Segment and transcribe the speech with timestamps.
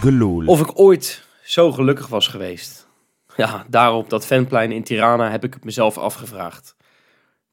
[0.00, 0.46] Geloel.
[0.46, 2.88] Of ik ooit zo gelukkig was geweest.
[3.36, 6.76] Ja, daarop dat fanplein in Tirana heb ik het mezelf afgevraagd.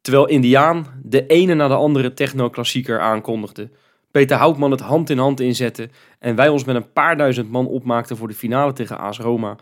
[0.01, 3.69] Terwijl Indiaan de ene na de andere techno-klassieker aankondigde,
[4.11, 5.89] Peter Houtman het hand in hand inzette
[6.19, 9.55] en wij ons met een paar duizend man opmaakten voor de finale tegen AS Roma,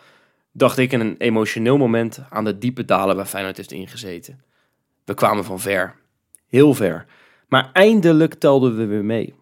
[0.52, 4.42] dacht ik in een emotioneel moment aan de diepe dalen waar Feyenoord heeft ingezeten.
[5.06, 5.96] We kwamen van ver.
[6.48, 7.06] Heel ver.
[7.48, 9.34] Maar eindelijk telden we weer mee.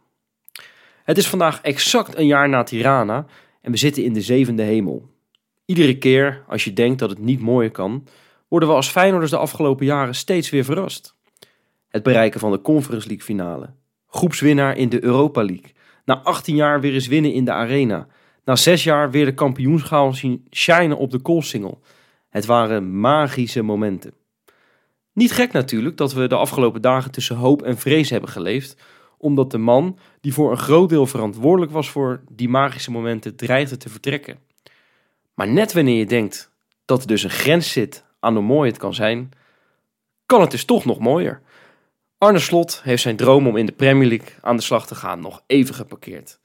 [1.09, 3.25] Het is vandaag exact een jaar na Tirana
[3.61, 5.09] en we zitten in de zevende hemel.
[5.65, 8.07] Iedere keer als je denkt dat het niet mooier kan,
[8.47, 11.15] worden we als Feyenoorders de afgelopen jaren steeds weer verrast.
[11.87, 13.73] Het bereiken van de Conference League finale.
[14.07, 15.71] Groepswinnaar in de Europa League.
[16.05, 18.07] Na 18 jaar weer eens winnen in de Arena.
[18.45, 21.81] Na 6 jaar weer de kampioenschaal zien shinen op de koolsingel.
[22.29, 24.13] Het waren magische momenten.
[25.13, 28.81] Niet gek natuurlijk dat we de afgelopen dagen tussen hoop en vrees hebben geleefd,
[29.19, 33.77] omdat de man die voor een groot deel verantwoordelijk was voor die magische momenten dreigde
[33.77, 34.39] te vertrekken.
[35.33, 36.51] Maar net wanneer je denkt
[36.85, 39.29] dat er dus een grens zit aan hoe mooi het kan zijn,
[40.25, 41.41] kan het dus toch nog mooier.
[42.17, 45.19] Arne Slot heeft zijn droom om in de Premier League aan de slag te gaan
[45.19, 46.39] nog even geparkeerd.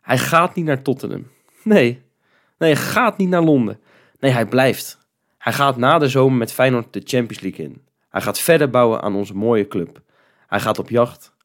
[0.00, 1.30] Hij gaat niet naar Tottenham.
[1.62, 2.02] Nee,
[2.58, 3.80] nee, hij gaat niet naar Londen.
[4.18, 4.98] Nee, hij blijft.
[5.38, 7.82] Hij gaat na de zomer met Feyenoord de Champions League in.
[8.08, 10.00] Hij gaat verder bouwen aan onze mooie club.
[10.46, 11.35] Hij gaat op jacht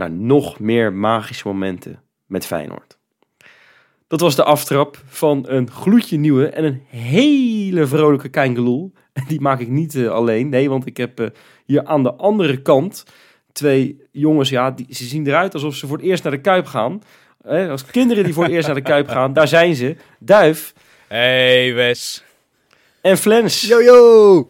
[0.00, 2.98] naar nog meer magische momenten met Feyenoord.
[4.06, 8.92] Dat was de aftrap van een gloedje nieuwe en een hele vrolijke Keingeloel.
[9.12, 11.26] En die maak ik niet uh, alleen, nee, want ik heb uh,
[11.64, 13.04] hier aan de andere kant
[13.52, 16.66] twee jongens, ja, die, ze zien eruit alsof ze voor het eerst naar de Kuip
[16.66, 17.02] gaan.
[17.42, 19.96] Eh, als kinderen die voor het eerst naar de Kuip gaan, daar zijn ze.
[20.18, 20.74] Duif.
[21.08, 22.24] Hey Wes.
[23.00, 23.60] En Flens.
[23.60, 24.48] Yo yo!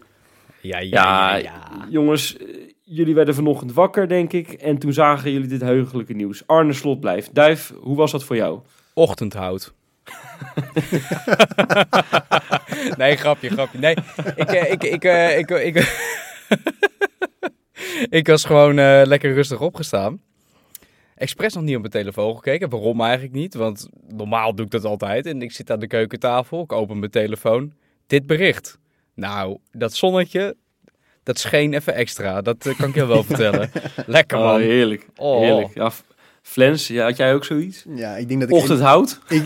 [0.61, 1.43] Ja, ja, Ja, ja.
[1.43, 1.87] ja.
[1.89, 2.47] jongens, eh,
[2.93, 4.53] jullie werden vanochtend wakker, denk ik.
[4.53, 6.47] En toen zagen jullie dit heugelijke nieuws.
[6.47, 7.35] Arne Slot blijft.
[7.35, 8.61] Duif, hoe was dat voor jou?
[8.95, 9.75] Ochtendhout.
[12.97, 13.79] nee, grapje, grapje.
[13.79, 13.97] Nee,
[14.37, 15.77] ik, eh, ik, ik, eh, ik, ik,
[18.19, 20.21] ik was gewoon eh, lekker rustig opgestaan.
[21.15, 22.71] Expres nog niet op mijn telefoon gekeken.
[22.71, 23.55] Waarom eigenlijk niet?
[23.55, 25.27] Want normaal doe ik dat altijd.
[25.27, 27.73] En ik zit aan de keukentafel, ik open mijn telefoon.
[28.07, 28.79] Dit bericht.
[29.15, 30.57] Nou, dat zonnetje,
[31.31, 32.43] dat scheen even extra.
[32.43, 33.71] Dat eh, kan ik je wel vertellen.
[34.07, 34.61] Lekker Oh, man.
[34.61, 35.07] heerlijk.
[35.17, 35.41] Oh.
[35.41, 35.75] Heerlijk.
[35.75, 35.91] Ja,
[36.43, 37.85] Flens, ja, had jij ook zoiets?
[37.95, 39.21] Ja, ik denk dat ik, Ochtendhout?
[39.29, 39.43] ik,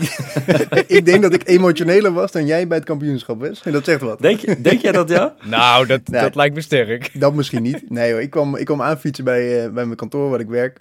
[0.97, 3.61] ik denk dat ik emotioneler was dan jij bij het kampioenschap was.
[3.63, 4.21] En dat zegt wat.
[4.21, 5.35] Denk, je, denk jij dat ja?
[5.43, 7.19] Nou, dat, dat lijkt me sterk.
[7.19, 7.89] Dat misschien niet.
[7.89, 10.79] Nee hoor, ik kwam, ik kwam aanfietsen bij, eh, bij mijn kantoor waar ik werk.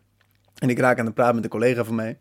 [0.59, 2.19] En ik raak aan de praat met een collega van mij.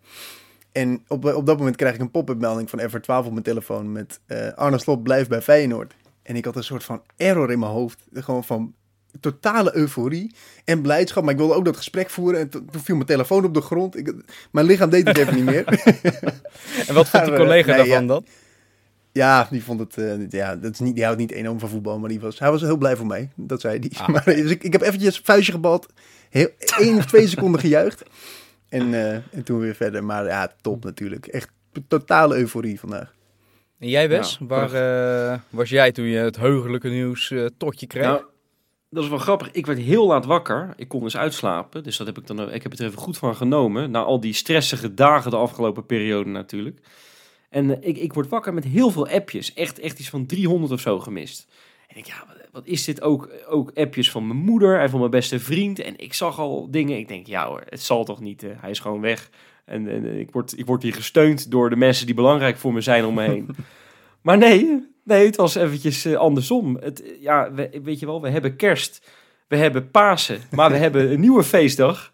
[0.72, 3.92] En op, op dat moment krijg ik een pop-up melding van F12 op mijn telefoon
[3.92, 5.94] met eh, Arne Slot blijft bij Feyenoord.
[6.24, 8.00] En ik had een soort van error in mijn hoofd.
[8.14, 8.74] Gewoon van
[9.20, 10.36] totale euforie
[10.66, 11.24] en blijdschap.
[11.24, 12.40] Maar ik wilde ook dat gesprek voeren.
[12.40, 13.98] En to- toen viel mijn telefoon op de grond.
[13.98, 14.14] Ik,
[14.52, 15.64] mijn lichaam deed het even niet meer.
[16.88, 18.08] En wat vond die Maar, collega nee, daarvan ja.
[18.08, 18.26] dan?
[19.12, 19.98] Ja, die vond het.
[19.98, 22.52] eh, ja, dat is niet, die houdt niet enorm van voetbal, maar die was, hij
[22.52, 23.30] was heel blij voor mij.
[23.36, 23.92] Dat zei hij.
[24.00, 24.08] Ah.
[24.14, 25.86] Maar, dus ik, ik heb eventjes een vuistje gebald,
[26.30, 28.04] heel, één of twee seconden gejuicht.
[28.70, 30.04] En, eh, en toen weer verder.
[30.04, 31.28] Maar ja, top natuurlijk.
[31.28, 31.50] Echt
[31.88, 33.14] totale euforie vandaag.
[33.84, 34.74] En jij Wes, Ja, waar
[35.34, 38.04] eh, was jij toen je het heugelijke nieuws eh, tot je kreeg?
[38.04, 38.22] Nou,
[38.90, 39.52] dat is wel grappig.
[39.52, 40.74] Ik werd heel laat wakker.
[40.76, 41.84] Ik kon dus uitslapen.
[41.84, 42.52] Dus dat heb ik dan.
[42.52, 43.92] Ik heb het er even goed van genomen.
[43.92, 46.80] Na al die stressige dagen de afgelopen periode natuurlijk.
[47.50, 49.54] En eh, ik, ik word wakker met heel veel appjes.
[49.54, 51.48] Echt, echt iets van 300 of zo gemist.
[51.88, 53.30] En ik, ja, wat, is dit ook?
[53.48, 55.80] Ook appjes van mijn moeder en van mijn beste vriend.
[55.80, 56.98] En ik zag al dingen.
[56.98, 58.42] Ik denk, ja hoor, het zal toch niet.
[58.42, 59.30] hij is gewoon weg.
[59.66, 62.82] En, en ik, word, ik word hier gesteund door de mensen die belangrijk voor me
[62.82, 63.50] zijn om me heen.
[64.22, 66.78] maar nee, nee, het was eventjes eh, andersom.
[66.82, 69.12] Het, ja, we, weet je wel, we hebben kerst.
[69.48, 70.40] We hebben Pasen.
[70.52, 72.12] Maar we hebben een nieuwe feestdag.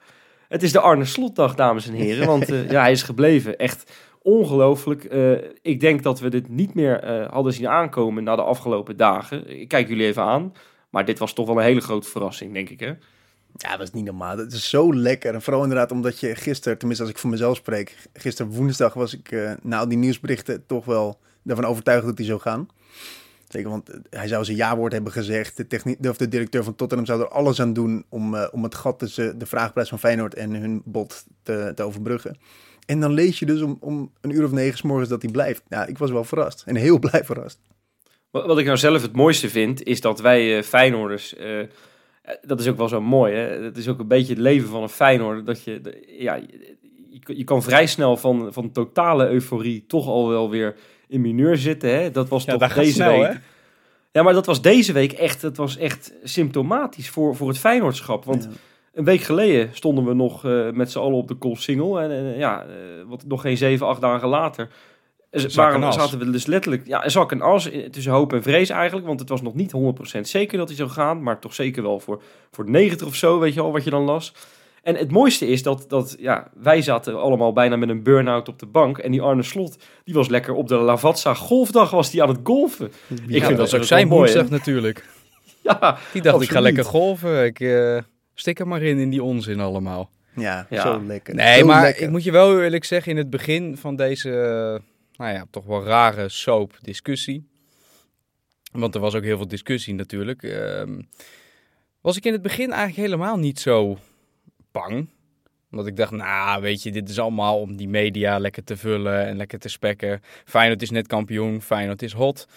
[0.48, 2.28] Het is de Arne Slotdag, dames en heren.
[2.28, 3.58] Want eh, ja, hij is gebleven.
[3.58, 5.04] Echt ongelooflijk.
[5.04, 9.60] Eh, ik denk dat we dit niet meer hadden zien aankomen na de afgelopen dagen.
[9.60, 10.54] Ik kijk jullie even aan.
[10.90, 12.94] Maar dit was toch wel een hele grote verrassing, denk ik, hè?
[13.56, 14.36] Ja, dat is niet normaal.
[14.36, 15.34] Dat is zo lekker.
[15.34, 19.14] En vooral inderdaad omdat je gisteren, tenminste als ik voor mezelf spreek, gisteren woensdag was
[19.14, 22.68] ik eh, na al die nieuwsberichten toch wel ervan overtuigd dat die zou gaan.
[23.48, 25.70] Zeker, want eh, hij zou zijn ja-woord hebben gezegd.
[25.70, 28.76] De, of de directeur van Tottenham zou er alles aan doen om, eh, om het
[28.76, 32.38] gat tussen de vraagprijs van Feyenoord en hun bod te, te overbruggen.
[32.86, 35.32] En dan lees je dus om, om een uur of negen 's morgens dat hij
[35.32, 35.64] blijft.
[35.68, 36.64] Ja, ik was wel verrast.
[36.66, 37.60] En heel blij verrast.
[38.32, 41.36] Wat, ik nou zelf het mooiste vind, is dat wij Feyenoorders...
[42.42, 43.64] dat is ook wel zo mooi, hè?
[43.64, 45.46] Het is ook een beetje het leven van een Feyenoorder.
[45.46, 46.40] Dat je, ja,
[47.26, 50.76] je, kan vrij snel van, van totale euforie toch al wel weer
[51.08, 51.90] in mineur zitten.
[51.90, 52.12] Hè?
[52.12, 53.32] Dat was Ja, toch dat deze snel, week...
[53.32, 53.38] hè?
[54.12, 58.26] Ja, maar dat was deze week echt, dat was echt symptomatisch voor, voor het Feyenoordschap.
[58.26, 58.50] Want Ja.
[58.94, 62.00] een week geleden stonden we nog eh, met z'n allen op de Koolsingel.
[62.00, 62.70] En eh, ja, eh,
[63.08, 64.70] wat, nog geen zeven, acht dagen later
[65.32, 65.54] As.
[65.96, 69.08] zaten we dus letterlijk ja, zak en as eh, tussen hoop en vrees eigenlijk.
[69.08, 69.72] Want het was nog niet
[70.18, 71.24] 100% zeker dat hij zou gaan.
[71.24, 72.22] Maar toch zeker wel voor,
[72.52, 74.34] voor 90 of zo, weet je al wat je dan las.
[74.84, 78.60] En het mooiste is dat, dat ja, wij zaten allemaal bijna met een burn-out op
[78.60, 78.98] de bank.
[78.98, 82.40] En die Arne Slot, die was lekker op de Lavazza golfdag was die aan het
[82.44, 82.86] golfen.
[83.08, 85.06] Ik Ja, vind dat ook zijn woensdag natuurlijk.
[85.64, 87.46] Ja, Die dacht, ik ga lekker golven.
[87.46, 87.98] Ik eh,
[88.34, 90.10] stik er maar in, in die onzin allemaal.
[90.36, 90.82] Ja, Ja.
[90.82, 91.36] zo lekker.
[91.36, 92.04] Nee, Zo maar lekker.
[92.04, 94.82] ik moet je wel eerlijk zeggen, in het begin van deze,
[95.20, 97.48] nou ja, toch wel rare soap-discussie.
[98.72, 100.44] Want er was ook heel veel discussie natuurlijk.
[100.44, 101.02] ehm,
[102.02, 103.98] was ik in het begin eigenlijk helemaal niet zo
[104.72, 105.10] bang.
[105.72, 109.26] Omdat ik dacht, nou, weet je, dit is allemaal om die media lekker te vullen
[109.26, 110.22] en lekker te spekken.
[110.46, 112.48] Feyenoord is net kampioen, Feyenoord is hot.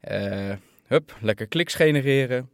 [0.00, 0.52] Eh,
[0.86, 2.50] hup, lekker kliks genereren.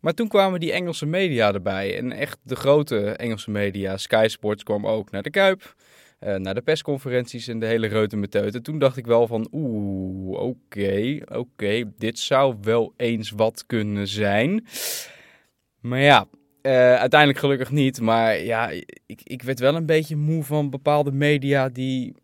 [0.00, 1.96] Maar toen kwamen die Engelse media erbij.
[1.96, 5.74] En echt de grote Engelse media, Sky Sports kwam ook naar de Kuip.
[6.18, 8.64] Eh, naar de persconferenties en de hele reute meteut.
[8.64, 14.66] Toen dacht ik wel van, oeh, oké, oké, dit zou wel eens wat kunnen zijn.
[15.80, 16.26] Maar ja,
[16.62, 18.00] eh, uiteindelijk gelukkig niet.
[18.00, 18.70] Maar ja,
[19.06, 22.14] ik, ik werd wel een beetje moe van bepaalde media die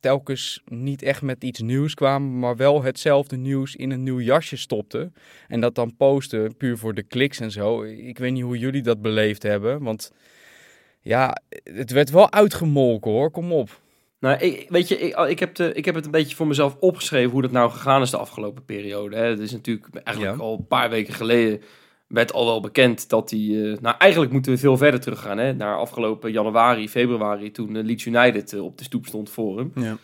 [0.00, 4.56] telkens niet echt met iets nieuws kwamen, maar wel hetzelfde nieuws in een nieuw jasje
[4.56, 5.14] stopten.
[5.48, 7.82] En dat dan posten, puur voor de kliks en zo.
[7.82, 10.12] Ik weet niet hoe jullie dat beleefd hebben, want
[11.02, 13.80] ja, het werd wel uitgemolken hoor, kom op.
[14.18, 16.76] Nou, ik, weet je, ik, ik, heb de, ik heb het een beetje voor mezelf
[16.80, 19.16] opgeschreven hoe dat nou gegaan is de afgelopen periode.
[19.16, 19.24] Hè.
[19.24, 20.42] Het is natuurlijk eigenlijk Ja.
[20.42, 21.60] al een paar weken geleden
[22.06, 23.38] werd al wel bekend dat hij...
[23.40, 25.38] eh, nou, eigenlijk moeten we veel verder teruggaan.
[25.38, 29.58] Hè, naar afgelopen januari, februari, toen eh, Leeds United eh, op de stoep stond voor
[29.58, 29.72] hem.
[29.74, 29.96] Ja.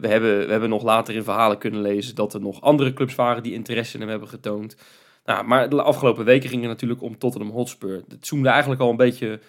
[0.00, 3.14] We, hebben, we hebben nog later in verhalen kunnen lezen dat er nog andere clubs
[3.14, 4.76] waren die interesse in hem hebben getoond.
[5.24, 8.02] Nou, maar de afgelopen weken ging het natuurlijk om Tottenham Hotspur.
[8.08, 9.40] Het zoomde eigenlijk al een beetje,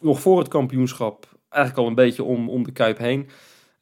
[0.00, 3.28] nog voor het kampioenschap, eigenlijk al een beetje om, om de Kuip heen.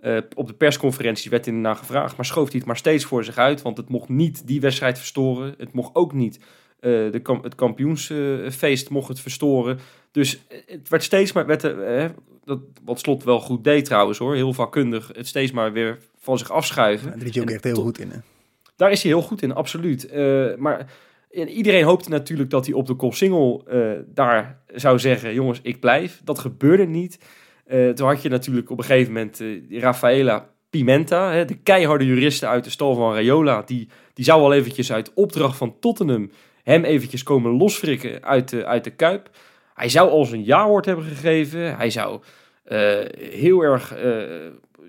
[0.00, 3.36] Eh, op de persconferentie werd naar gevraagd, maar schoof hij het maar steeds voor zich
[3.36, 3.62] uit.
[3.62, 5.54] Want het mocht niet die wedstrijd verstoren.
[5.58, 6.38] Het mocht ook niet
[6.80, 9.78] eh, de kam- het kampioensfeest mocht het verstoren.
[10.10, 12.10] Dus het werd steeds maar, werd, er, eh,
[12.44, 16.38] dat, wat Slot wel goed deed trouwens hoor, heel vakkundig, het steeds maar weer van
[16.38, 17.10] zich afschuiven.
[17.10, 18.10] Daar is je ook En echt heel goed in.
[18.10, 18.18] Hè?
[18.76, 20.06] Daar is hij heel goed in, absoluut.
[20.06, 20.56] Eh,
[21.30, 25.60] maar iedereen hoopte natuurlijk dat hij op de kop single eh, daar zou zeggen: jongens,
[25.62, 26.20] ik blijf.
[26.24, 27.18] Dat gebeurde niet.
[27.66, 32.06] Eh, toen had je natuurlijk op een gegeven moment die Rafaela Pimenta, hè, de keiharde
[32.06, 33.62] juriste uit de stal van Rayola.
[33.62, 36.30] Die, die zou al eventjes uit opdracht van Tottenham
[36.62, 39.30] hem eventjes komen losfrikken uit de, uit de Kuip.
[39.74, 41.76] Hij zou al zijn ja-woord hebben gegeven.
[41.76, 42.20] Hij zou
[43.30, 43.94] heel erg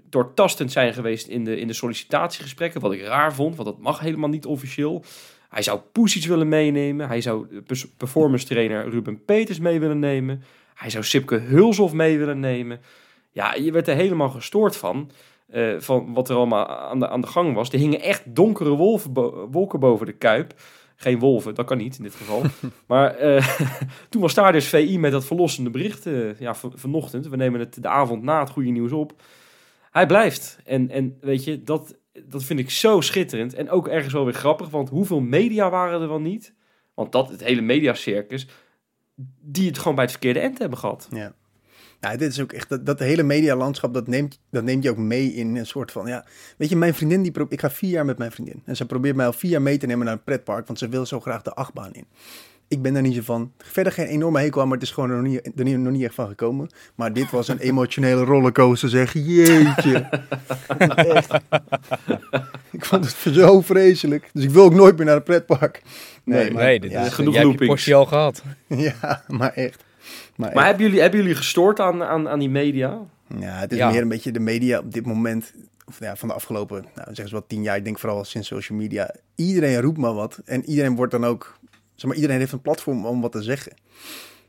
[0.10, 2.82] doortastend zijn geweest in de, in de sollicitatiegesprekken.
[2.82, 5.04] Wat ik raar vond, want dat mag helemaal niet officieel.
[5.50, 7.08] Hij zou Poesic willen meenemen.
[7.08, 7.48] Hij zou
[7.98, 10.44] performance trainer Ruben Peters mee willen nemen.
[10.76, 12.80] Hij zou Sipke Hulshoff mee willen nemen.
[13.32, 15.12] Ja, je werd er helemaal gestoord van.
[15.50, 17.72] eh, van wat er allemaal aan de, aan de gang was.
[17.72, 20.54] Er hingen echt donkere wolven bo- wolken boven de kuip.
[20.96, 22.42] Geen wolven, dat kan niet in dit geval.
[22.88, 23.60] maar eh,
[24.10, 27.28] toen was daar dus VI met dat verlossende bericht eh, ja, van, vanochtend.
[27.28, 29.14] We nemen het de avond na het goede nieuws op.
[29.92, 30.60] Hij blijft.
[30.66, 31.96] En, en weet je, dat,
[32.26, 33.54] dat vind ik zo schitterend.
[33.54, 36.54] En ook ergens wel weer grappig, want hoeveel media waren er wel niet?
[36.94, 38.48] Want dat, het hele mediacircus,
[39.42, 41.08] die het gewoon bij het verkeerde eind hebben gehad.
[41.12, 41.34] Ja.
[42.00, 44.98] Ja, dit is ook echt, dat, dat hele medialandschap, dat neemt, dat neemt je ook
[44.98, 46.26] mee in een soort van, ja.
[46.58, 48.62] Weet je, mijn vriendin, die ik ga vier jaar met mijn vriendin.
[48.66, 50.90] En ze probeert mij al vier jaar mee te nemen naar een pretpark, want ze
[50.90, 52.06] wil zo graag de achtbaan in.
[52.70, 53.52] Ik ben daar niet zo van.
[53.58, 56.04] Verder geen enorme hekel aan, maar het is gewoon er nog niet, er nog niet
[56.04, 56.70] echt van gekomen.
[56.96, 59.14] Maar dit was een emotionele rollercoaster, zeg.
[59.14, 60.10] Jeetje.
[60.96, 61.34] echt.
[62.72, 64.30] ik vond het zo vreselijk.
[64.34, 65.82] Dus ik wil ook nooit meer naar een pretpark.
[66.24, 67.68] Nee, maar- nee dit ja, is genoeg jij hebt je loopings.
[67.68, 68.44] portie al gehad.
[68.68, 69.84] Ja, maar echt.
[70.36, 70.66] Maar, Maar echt.
[70.66, 73.00] hebben jullie, hebben jullie gestoord aan, aan, aan die media?
[73.40, 73.90] Ja, het is Ja.
[73.92, 75.54] meer een beetje de media op dit moment,
[75.86, 78.48] of ja, van de afgelopen, nou, zeggen ze wel tien jaar, ik denk vooral sinds
[78.48, 79.16] social media.
[79.36, 81.58] Iedereen roept maar wat en iedereen wordt dan ook,
[82.00, 83.74] zeg maar, iedereen heeft een platform om wat te zeggen.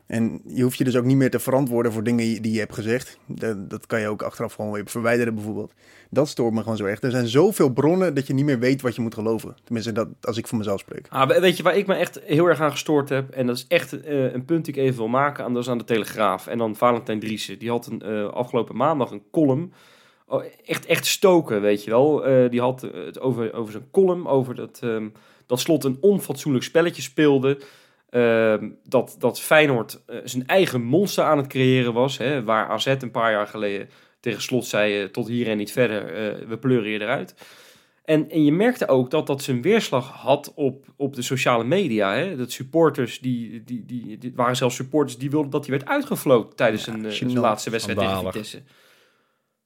[0.07, 2.75] En je hoeft je dus ook niet meer te verantwoorden voor dingen die je hebt
[2.75, 3.19] gezegd.
[3.27, 5.73] Dat, dat kan je ook achteraf gewoon weer verwijderen bijvoorbeeld.
[6.11, 7.03] Dat stoort me gewoon zo echt.
[7.05, 9.55] Er zijn zoveel bronnen dat je niet meer weet wat je moet geloven.
[9.65, 11.07] Tenminste, dat, als ik voor mezelf spreek.
[11.09, 13.31] Ah, we- weet je waar ik me echt heel erg aan gestoord heb?
[13.31, 15.45] En dat is echt eh, een punt die ik even wil maken.
[15.45, 16.47] En dat is aan de Telegraaf.
[16.47, 17.59] En dan Valentijn Driessen.
[17.59, 19.73] Die had een, eh, afgelopen maandag een column.
[20.27, 22.25] Oh, echt, echt stoken, weet je wel.
[22.27, 24.27] Eh, die had het over, over zijn column.
[24.29, 25.09] Over dat, ehm,
[25.51, 27.59] dat Slot een onfatsoenlijk spelletje speelde.
[28.11, 32.19] Ehm, dat, dat Feyenoord eh, zijn eigen monster aan het creëren was.
[32.19, 33.89] Hè, waar AZ een paar jaar geleden
[34.21, 35.03] tegen Slot zei...
[35.03, 37.35] eh, tot hier en niet verder, eh, we pleuren je eruit.
[38.05, 42.15] En, en je merkte ook dat dat zijn weerslag had op, op de sociale media.
[42.15, 42.37] Hè?
[42.37, 46.57] Dat supporters, die, die, die, die waren zelfs supporters die wilden dat hij werd uitgefloten
[46.57, 48.23] tijdens Ja, een, zijn laatste wedstrijd tegen.
[48.23, 48.63] Vitesse.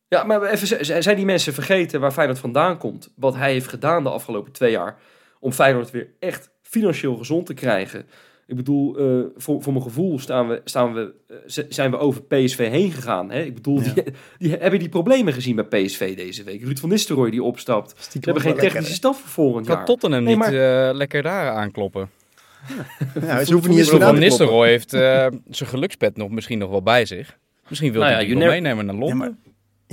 [0.09, 3.13] Ja, maar even, zijn die mensen vergeten waar Feyenoord vandaan komt?
[3.17, 4.99] Wat hij heeft gedaan de afgelopen twee jaar
[5.45, 8.07] om Feyenoord weer echt financieel gezond te krijgen.
[8.47, 12.23] Ik bedoel, eh, voor, voor mijn gevoel staan we, staan we, eh, zijn we over
[12.23, 13.31] PSV heen gegaan.
[13.31, 13.43] Hè?
[13.43, 13.93] Ik bedoel, Ja.
[13.93, 14.05] die,
[14.39, 16.63] die, heb je die problemen gezien bij PSV deze week?
[16.63, 17.95] Ruud van Nistelrooy die opstapt.
[17.99, 19.85] Stiekem hebben geen technische staf voor volgend Kan jaar.
[19.85, 22.11] Tottenham Nee, niet eh, lekker daar aankloppen?
[23.21, 24.19] Ja, ze hoeven niet eens Van.
[24.19, 27.39] Nistelrooy heeft eh, zijn gelukspet nog, misschien nog wel bij zich.
[27.69, 29.19] Misschien wil Nou hij ja, die you wel never- meenemen naar Ja, Londen.
[29.44, 29.44] maar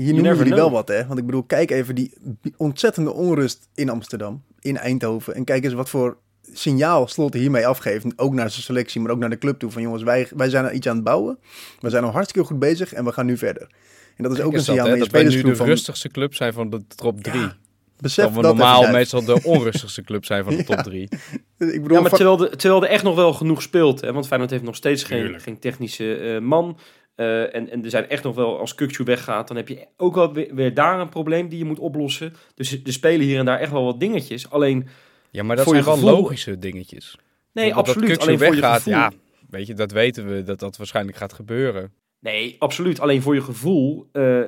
[0.02, 1.08] hier noemen jullie wel wat, hè?
[1.08, 2.14] Want ik bedoel, kijk even die
[2.58, 5.36] ontzettende onrust in Amsterdam, in Eindhoven.
[5.36, 6.18] En kijk eens wat voor
[6.54, 8.06] signaal Slot hiermee afgeeft.
[8.16, 9.72] Ook naar zijn selectie, maar ook naar de club toe.
[9.72, 11.40] Van jongens, wij, wij zijn er iets aan het bouwen.
[11.80, 13.70] We zijn al hartstikke goed bezig en we gaan nu verder.
[14.18, 15.66] En dat is ook een dat, signaal naar je dat wij nu de van...
[15.66, 17.40] rustigste club zijn van de top 3.
[17.40, 17.56] Ja,
[17.98, 20.82] besef Terwijl we dat normaal even, meestal de onrustigste club zijn van de top Ja.
[20.82, 21.02] 3.
[21.58, 24.02] Ik bedoel, Ja, maar van- terwijl, de, terwijl er echt nog wel genoeg speelt.
[24.02, 24.14] Hè?
[24.14, 26.78] Want Feyenoord heeft nog steeds geen, geen technische eh, man.
[27.22, 30.16] Eh, en, en er zijn echt nog wel, als Kukcu weggaat, dan heb je ook
[30.16, 32.34] wel weer, weer daar een probleem die je moet oplossen.
[32.56, 34.50] Dus er spelen hier en daar echt wel wat dingetjes.
[34.50, 34.88] Alleen,
[35.32, 37.18] Ja, maar dat zijn wel logische dingetjes.
[37.52, 38.10] nee, dat absoluut.
[38.10, 38.94] Kukçu Alleen voor je weggaat, gevoel.
[38.94, 39.12] ja,
[39.50, 41.94] weet je, dat weten we dat dat waarschijnlijk gaat gebeuren.
[42.20, 43.00] Nee, absoluut.
[43.00, 44.40] Alleen voor je gevoel eh,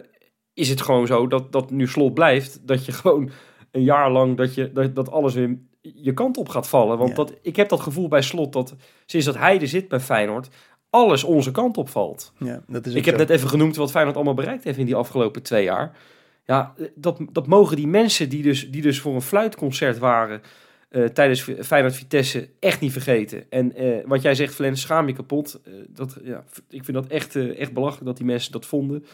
[0.54, 2.68] is het gewoon zo dat, dat nu slot blijft.
[2.68, 3.30] Dat je gewoon
[3.72, 6.98] een jaar lang dat, je, dat, dat alles weer je kant op gaat vallen.
[6.98, 7.16] Want Ja.
[7.16, 8.76] dat, ik heb dat gevoel bij slot dat
[9.06, 10.50] sinds dat hij er zit bij Feyenoord,
[10.94, 12.34] alles onze kant op valt.
[12.38, 13.20] ja, dat is Ik heb zo.
[13.20, 15.98] net even genoemd wat Feyenoord allemaal bereikt heeft in die afgelopen twee jaar.
[16.46, 20.42] Ja, dat, dat mogen die mensen die dus, die dus voor een fluitconcert waren
[20.90, 23.44] eh, tijdens Feyenoord Vitesse echt niet vergeten.
[23.50, 25.62] En eh, wat jij zegt, Flens, schaam je kapot.
[25.64, 29.06] Eh, dat, ja, ik vind dat echt, echt belachelijk dat die mensen dat vonden.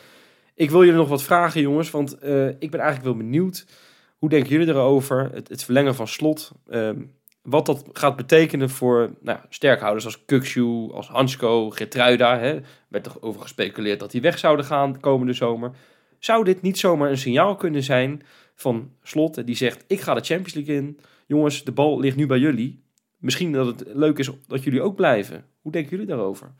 [0.55, 2.13] Ik wil jullie nog wat vragen, jongens, want
[2.59, 3.65] ik ben eigenlijk wel benieuwd.
[4.17, 5.29] Hoe denken jullie erover?
[5.33, 6.51] Het, het verlengen van slot.
[6.69, 7.01] ehm,
[7.41, 12.39] wat dat gaat betekenen voor nou, sterkhouders als Kukcu, als Hansko, Gertruida.
[12.39, 12.59] Hè?
[12.87, 15.71] werd toch over gespeculeerd dat die weg zouden gaan komende zomer.
[16.19, 18.21] Zou dit niet zomaar een signaal kunnen zijn
[18.55, 20.99] van Slot die zegt: Ik ga de Champions League in.
[21.25, 22.83] Jongens, de bal ligt nu bij jullie.
[23.17, 25.45] Misschien dat het leuk is dat jullie ook blijven.
[25.61, 26.53] Hoe denken jullie daarover?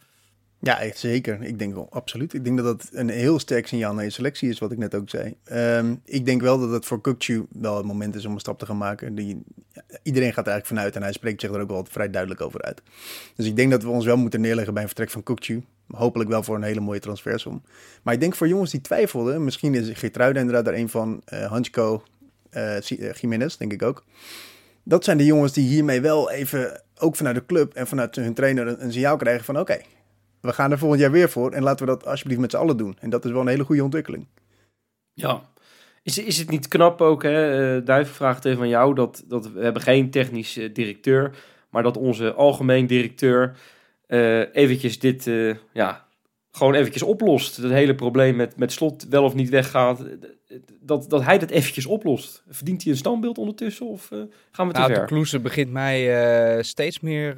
[0.61, 1.41] Ja, zeker.
[1.43, 2.33] Ik denk wel, absoluut.
[2.33, 4.95] Ik denk dat dat een heel sterk signaal naar je selectie is, wat ik net
[4.95, 5.35] ook zei.
[5.43, 8.59] Ehm, ik denk wel dat het voor Kukcu wel het moment is om een stap
[8.59, 9.15] te gaan maken.
[9.15, 9.43] Die,
[10.03, 12.61] iedereen gaat er eigenlijk vanuit en hij spreekt zich er ook wel vrij duidelijk over
[12.61, 12.81] uit.
[13.35, 15.63] Dus ik denk dat we ons wel moeten neerleggen bij een vertrek van Kukcu.
[15.87, 17.61] Hopelijk wel voor een hele mooie transfersom.
[18.03, 21.45] Maar ik denk voor jongens die twijfelden, misschien is Geertruida inderdaad daar een van, eh
[21.45, 22.03] Hansko,
[22.49, 24.03] eh eh, Jiménez denk ik ook.
[24.83, 28.33] Dat zijn de jongens die hiermee wel even, ook vanuit de club en vanuit hun
[28.33, 29.81] trainer, een signaal krijgen van oké,
[30.41, 32.77] we gaan er volgend jaar weer voor en laten we dat alsjeblieft met z'n allen
[32.77, 32.98] doen.
[33.00, 34.27] En dat is wel een hele goede ontwikkeling.
[35.13, 35.41] Ja.
[36.03, 37.75] Is, is het niet knap ook, hè?
[37.77, 41.38] Uh, Duiven vraagt even aan jou, dat, dat we hebben geen technisch eh, directeur,
[41.69, 43.58] maar dat onze algemeen directeur
[44.08, 46.05] eh eventjes dit, eh, ja,
[46.51, 47.62] gewoon eventjes oplost.
[47.62, 50.05] Dat hele probleem met, met slot wel of niet weggaat,
[50.81, 52.43] dat, dat hij dat eventjes oplost.
[52.50, 54.19] Verdient hij een standbeeld ondertussen of eh,
[54.51, 55.08] gaan we te Nou, de ver?
[55.08, 56.24] Kloeze begint mij
[56.58, 57.36] eh, steeds meer...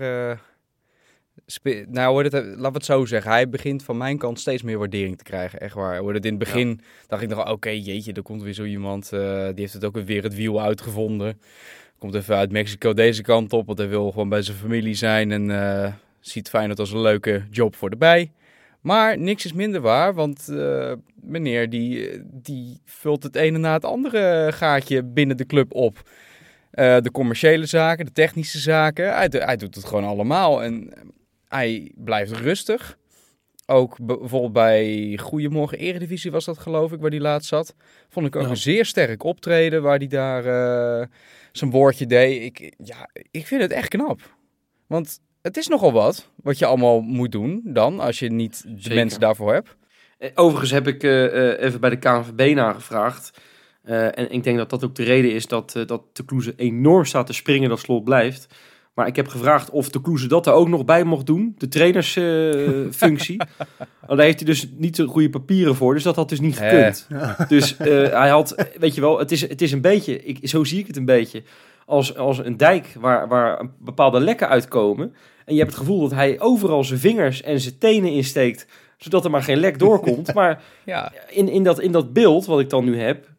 [1.64, 3.32] eh, nou, hoor het, laten we het zo zeggen.
[3.32, 5.60] Hij begint van mijn kant steeds meer waardering te krijgen.
[5.60, 6.04] Echt waar.
[6.04, 9.14] Het in het begin dacht ik nog, oké, jeetje, er komt weer zo iemand.
[9.14, 11.40] eh, die heeft het ook weer het wiel uitgevonden.
[11.98, 15.32] Komt even uit Mexico deze kant op, want hij wil gewoon bij zijn familie zijn.
[15.32, 18.32] En eh, ziet Feyenoord als een leuke job voor de bij.
[18.82, 23.86] Maar niks is minder waar, want eh, meneer die, die vult het ene na het
[23.86, 26.10] andere gaatje binnen de club op.
[26.74, 29.14] Uh, de commerciële zaken, de technische zaken.
[29.14, 30.64] Hij, hij, doet het gewoon allemaal.
[30.64, 30.94] En
[31.52, 32.98] hij blijft rustig.
[33.66, 37.76] Ook bijvoorbeeld bij Goedemorgen Eredivisie was dat geloof ik, waar hij laatst zat.
[38.10, 38.50] Vond ik ook ja.
[38.50, 41.08] een zeer sterk optreden waar hij daar uh,
[41.52, 42.42] zijn woordje deed.
[42.42, 44.36] Ik, ja, ik vind het echt knap.
[44.88, 48.74] Want het is nogal wat, wat je allemaal moet doen dan, als je niet de
[48.76, 48.96] Zeker.
[48.96, 49.76] mensen daarvoor hebt.
[50.36, 53.40] Overigens heb ik uh, even bij de KNVB nagevraagd.
[53.86, 56.54] Uh, en ik denk dat dat ook de reden is dat, uh, dat de Kloeze
[56.56, 58.48] enorm staat te springen dat slot blijft.
[58.94, 61.68] Maar ik heb gevraagd of de Kloeze dat er ook nog bij mocht doen, de
[61.68, 63.36] trainersfunctie.
[63.42, 66.58] uh, daar heeft hij dus niet de goede papieren voor, dus dat had dus niet
[66.58, 67.08] gekund.
[67.10, 67.46] Ja.
[67.48, 70.80] Dus hij had, weet je wel, het is, het is een beetje, ik, zo zie
[70.80, 71.44] ik het een beetje,
[71.86, 75.16] als, als een dijk waar, waar bepaalde lekken uitkomen.
[75.46, 78.68] En je hebt het gevoel dat hij overal zijn vingers en zijn tenen insteekt,
[78.98, 80.34] zodat er maar geen lek doorkomt.
[80.40, 81.12] maar ja.
[81.30, 83.30] in, in, dat, in dat beeld wat ik dan nu heb,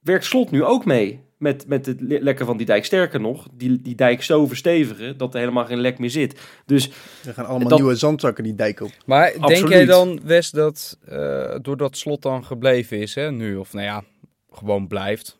[0.00, 2.84] werkt Slot nu ook mee met, met het lekken van die dijk.
[2.84, 6.40] Sterker nog, die, die dijk zo verstevigen dat er helemaal geen lek meer zit.
[6.66, 6.90] Dus
[7.26, 8.90] er gaan allemaal dat, nieuwe zandzakken die dijk op.
[9.06, 9.48] Maar Absoluut.
[9.48, 13.84] denk jij dan, Wes, dat uh, doordat Slot dan gebleven is, hè, nu, of nou
[13.84, 14.04] ja,
[14.50, 15.38] gewoon blijft,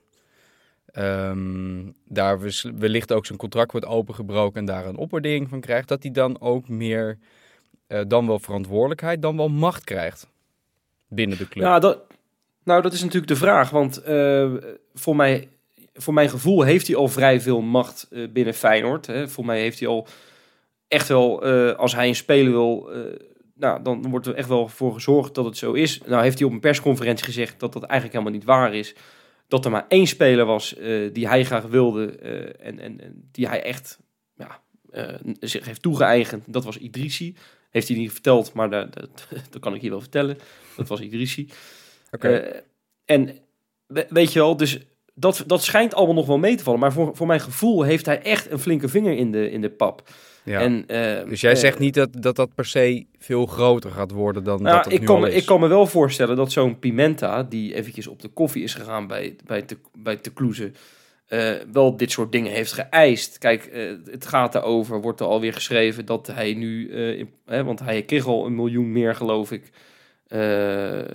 [0.94, 2.38] um, daar
[2.76, 6.40] wellicht ook zijn contract wordt opengebroken en daar een opwaardering van krijgt, dat hij dan
[6.40, 7.18] ook meer
[7.88, 10.30] uh, dan wel verantwoordelijkheid, dan wel macht krijgt
[11.08, 11.64] binnen de club?
[11.64, 11.98] Ja, dat,
[12.64, 13.70] Nou, dat is natuurlijk de vraag.
[13.70, 14.52] Want eh,
[14.94, 15.48] voor, mij,
[15.94, 19.06] voor mijn gevoel heeft hij al vrij veel macht eh, binnen Feyenoord.
[19.06, 19.28] Hè.
[19.28, 20.06] Voor mij heeft hij al
[20.88, 22.92] echt wel, eh, als hij een speler wil...
[22.92, 23.00] eh,
[23.54, 26.00] nou, dan wordt er echt wel voor gezorgd dat het zo is.
[26.06, 28.94] Nou heeft hij op een persconferentie gezegd dat dat eigenlijk helemaal niet waar is.
[29.48, 30.74] Dat er maar één speler was
[31.12, 32.06] die hij graag wilde
[32.58, 33.98] en, en, en die hij echt
[34.36, 34.60] ja,
[35.40, 36.44] zich heeft toegeëigend.
[36.46, 37.36] Dat was Idrissi.
[37.70, 40.38] Heeft hij niet verteld, maar dat, dat, dat kan ik hier wel vertellen.
[40.76, 41.48] Dat was Idrissi.
[42.10, 42.62] Oké.
[43.04, 43.38] En
[43.86, 44.78] we- weet je wel, dus
[45.14, 46.80] dat, dat schijnt allemaal nog wel mee te vallen.
[46.80, 49.70] Maar voor, voor mijn gevoel heeft hij echt een flinke vinger in de, in de
[49.70, 50.08] pap.
[50.44, 50.60] ja.
[50.60, 54.10] En, eh, dus jij eh, zegt niet dat, dat dat per se veel groter gaat
[54.10, 55.34] worden dan nou, dat het ik, nu kan, is.
[55.34, 59.06] ik kan me wel voorstellen dat zo'n Pimenta, die eventjes op de koffie is gegaan
[59.06, 60.70] bij, bij, te, bij te Kloeze,
[61.26, 63.38] eh, wel dit soort dingen heeft geëist.
[63.38, 67.64] Kijk, eh, het gaat erover, wordt er alweer geschreven dat hij nu, eh, in- hè,
[67.64, 69.70] want hij kreeg al een miljoen meer, geloof ik,
[70.26, 71.06] eh, eh,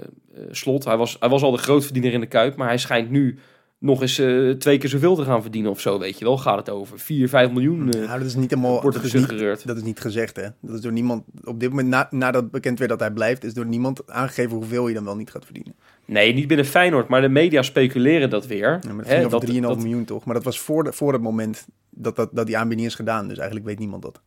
[0.51, 0.83] slot.
[0.85, 3.39] Hij was, hij was al de grootverdiener in de Kuip, maar hij schijnt nu
[3.79, 6.37] nog eens eh, twee keer zoveel te gaan verdienen of zo, weet je wel.
[6.37, 8.71] Gaat het over 4, 5 miljoen eh, Nou, dat is niet helemaal...
[8.81, 9.67] wordt er dat is niet- gesuggereerd.
[9.67, 10.47] Dat is niet gezegd, hè.
[10.61, 11.23] Dat is door niemand...
[11.43, 13.43] Op dit moment, na, nadat bekend werd dat hij blijft...
[13.43, 15.75] is door niemand aangegeven hoeveel hij dan wel niet gaat verdienen.
[16.05, 18.79] Nee, niet binnen Feyenoord, maar de media speculeren dat weer.
[18.81, 20.25] Ja, maar dat ging over 3,5 dat- miljoen, toch?
[20.25, 23.27] Maar dat was voor, de, voor het moment dat, dat, dat die aanbieding is gedaan.
[23.27, 24.21] Dus eigenlijk weet niemand dat.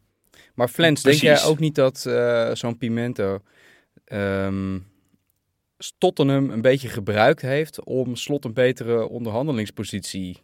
[0.54, 3.38] Maar Flens, denk jij ook niet dat eh, zo'n Pimento
[4.04, 4.78] ehm,
[5.98, 10.38] Tottenham een beetje gebruikt heeft om Slot een betere onderhandelingspositie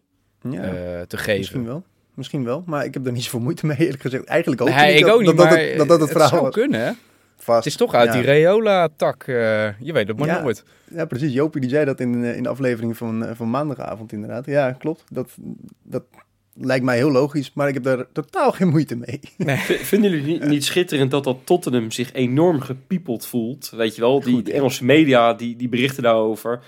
[0.50, 1.36] Ja, eh, te geven?
[1.38, 1.84] misschien wel.
[2.14, 2.62] Misschien wel.
[2.66, 4.24] Maar ik heb er niet zoveel moeite mee, eerlijk gezegd.
[4.24, 6.10] Eigenlijk ook Nee, niet ik dat, ook niet, dat, dat, maar het, dat dat het
[6.10, 6.54] verhaal zou was.
[6.54, 6.96] kunnen?
[7.36, 7.58] Vast.
[7.58, 8.12] Het is toch uit Ja.
[8.12, 9.22] die Reola-tak.
[9.22, 9.34] eh,
[9.80, 10.40] je weet het maar Ja.
[10.42, 10.64] nooit.
[10.90, 11.32] Ja, precies.
[11.32, 14.46] Jopie die zei dat in, eh, in de aflevering van, van maandagavond inderdaad.
[14.46, 15.04] Ja, klopt.
[15.10, 15.30] Dat,
[15.82, 16.02] dat
[16.58, 19.20] lijkt mij heel logisch, maar ik heb daar totaal geen moeite mee.
[19.58, 23.70] V- Vinden jullie niet, niet schitterend dat dat Tottenham zich enorm gepiepeld voelt?
[23.76, 24.52] Weet je wel, die, Goed, de.
[24.52, 26.60] Engelse media die, die berichten daarover.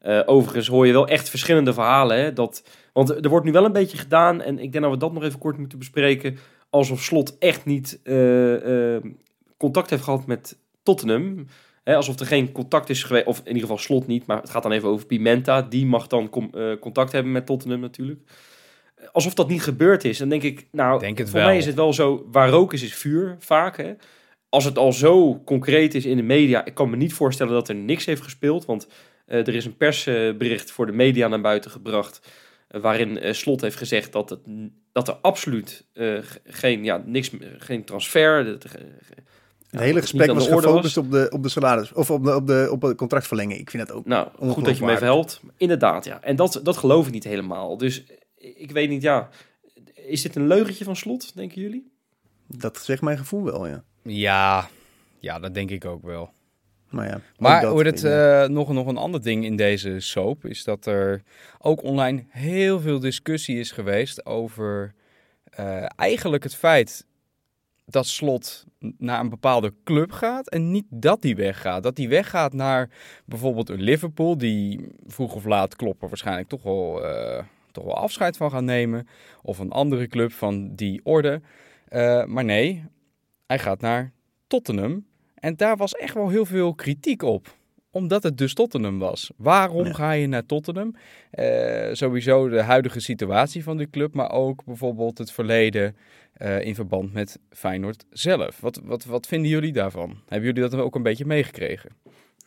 [0.00, 2.18] Eh, overigens hoor je wel echt verschillende verhalen.
[2.18, 2.32] Hè?
[2.32, 5.12] Dat, want er wordt nu wel een beetje gedaan, en ik denk dat we dat
[5.12, 6.38] nog even kort moeten bespreken.
[6.70, 9.02] Alsof Slot echt niet eh, eh,
[9.56, 11.46] contact heeft gehad met Tottenham.
[11.84, 14.50] Hè, alsof er geen contact is geweest, of in ieder geval Slot niet, maar het
[14.50, 15.62] gaat dan even over Pimenta.
[15.62, 18.20] Die mag dan com- contact hebben met Tottenham natuurlijk.
[19.12, 20.18] Alsof dat niet gebeurd is.
[20.18, 21.48] Dan denk ik, nou, Denk het voor wel.
[21.48, 23.76] mij is het wel zo, waar rook is, is vuur, vaak.
[23.76, 23.92] Hè?
[24.48, 27.68] Als het al zo concreet is in de media, ik kan me niet voorstellen dat
[27.68, 28.64] er niks heeft gespeeld.
[28.64, 28.86] Want
[29.26, 32.20] eh, er is een persbericht voor de media naar buiten gebracht.
[32.68, 34.40] eh, waarin eh, Slot heeft gezegd dat, het,
[34.92, 38.44] dat er absoluut ge- geen, ja, niks, geen transfer.
[38.44, 38.80] dat er, Het
[39.70, 42.68] ja, hele gesprek was gefocust op de, op de salaris, of op de, op de,
[42.72, 43.60] op de contractverlenging.
[43.60, 44.06] Ik vind dat ook.
[44.06, 45.40] Nou, goed dat je me even helpt.
[45.56, 46.22] Inderdaad, ja.
[46.22, 47.76] En dat, dat geloof ik niet helemaal.
[47.76, 48.04] Dus
[48.54, 49.28] ik weet niet, ja.
[49.94, 51.92] Is dit een leugentje van Slot, denken jullie?
[52.46, 53.84] Dat zegt mijn gevoel wel, ja.
[54.02, 54.68] Ja,
[55.20, 56.30] ja, dat denk ik ook wel.
[56.90, 57.20] Maar ja.
[57.38, 58.42] Maar dat, het, ja.
[58.42, 61.22] eh, nog, nog een ander ding in deze soap is dat er
[61.58, 64.94] ook online heel veel discussie is geweest over
[65.44, 67.06] eh, eigenlijk het feit
[67.86, 71.82] dat Slot naar een bepaalde club gaat en niet dat die weggaat.
[71.82, 72.90] Dat die weggaat naar
[73.24, 77.44] bijvoorbeeld een Liverpool die vroeg of laat kloppen waarschijnlijk toch wel, eh,
[77.76, 79.08] toch wel afscheid van gaan nemen.
[79.42, 81.40] Of een andere club van die orde.
[81.88, 82.84] Eh, maar nee,
[83.46, 84.12] hij gaat naar
[84.46, 85.06] Tottenham.
[85.34, 87.54] En daar was echt wel heel veel kritiek op.
[87.90, 89.30] Omdat het dus Tottenham was.
[89.36, 89.92] Waarom Ja.
[89.92, 90.94] ga je naar Tottenham?
[91.30, 95.96] Eh, sowieso de huidige situatie van de club, maar ook bijvoorbeeld het verleden
[96.32, 98.60] eh, in verband met Feyenoord zelf.
[98.60, 100.16] Wat, wat, wat vinden jullie daarvan?
[100.28, 101.90] Hebben jullie dat ook een beetje meegekregen?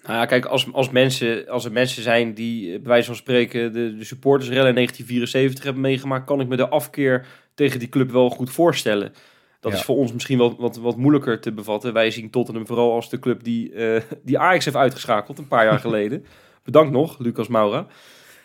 [0.03, 3.15] Nou ja, kijk, als, als, mensen, als er mensen zijn die eh, bij wijze van
[3.15, 7.89] spreken de, de supportersrellen in 1974 hebben meegemaakt, kan ik me de afkeer tegen die
[7.89, 9.13] club wel goed voorstellen.
[9.59, 9.77] Dat Ja.
[9.77, 11.93] is voor ons misschien wel wat, wat moeilijker te bevatten.
[11.93, 15.65] Wij zien Tottenham vooral als de club die, eh, die Ajax heeft uitgeschakeld een paar
[15.65, 16.25] jaar geleden.
[16.63, 17.87] Bedankt nog, Lucas Moura.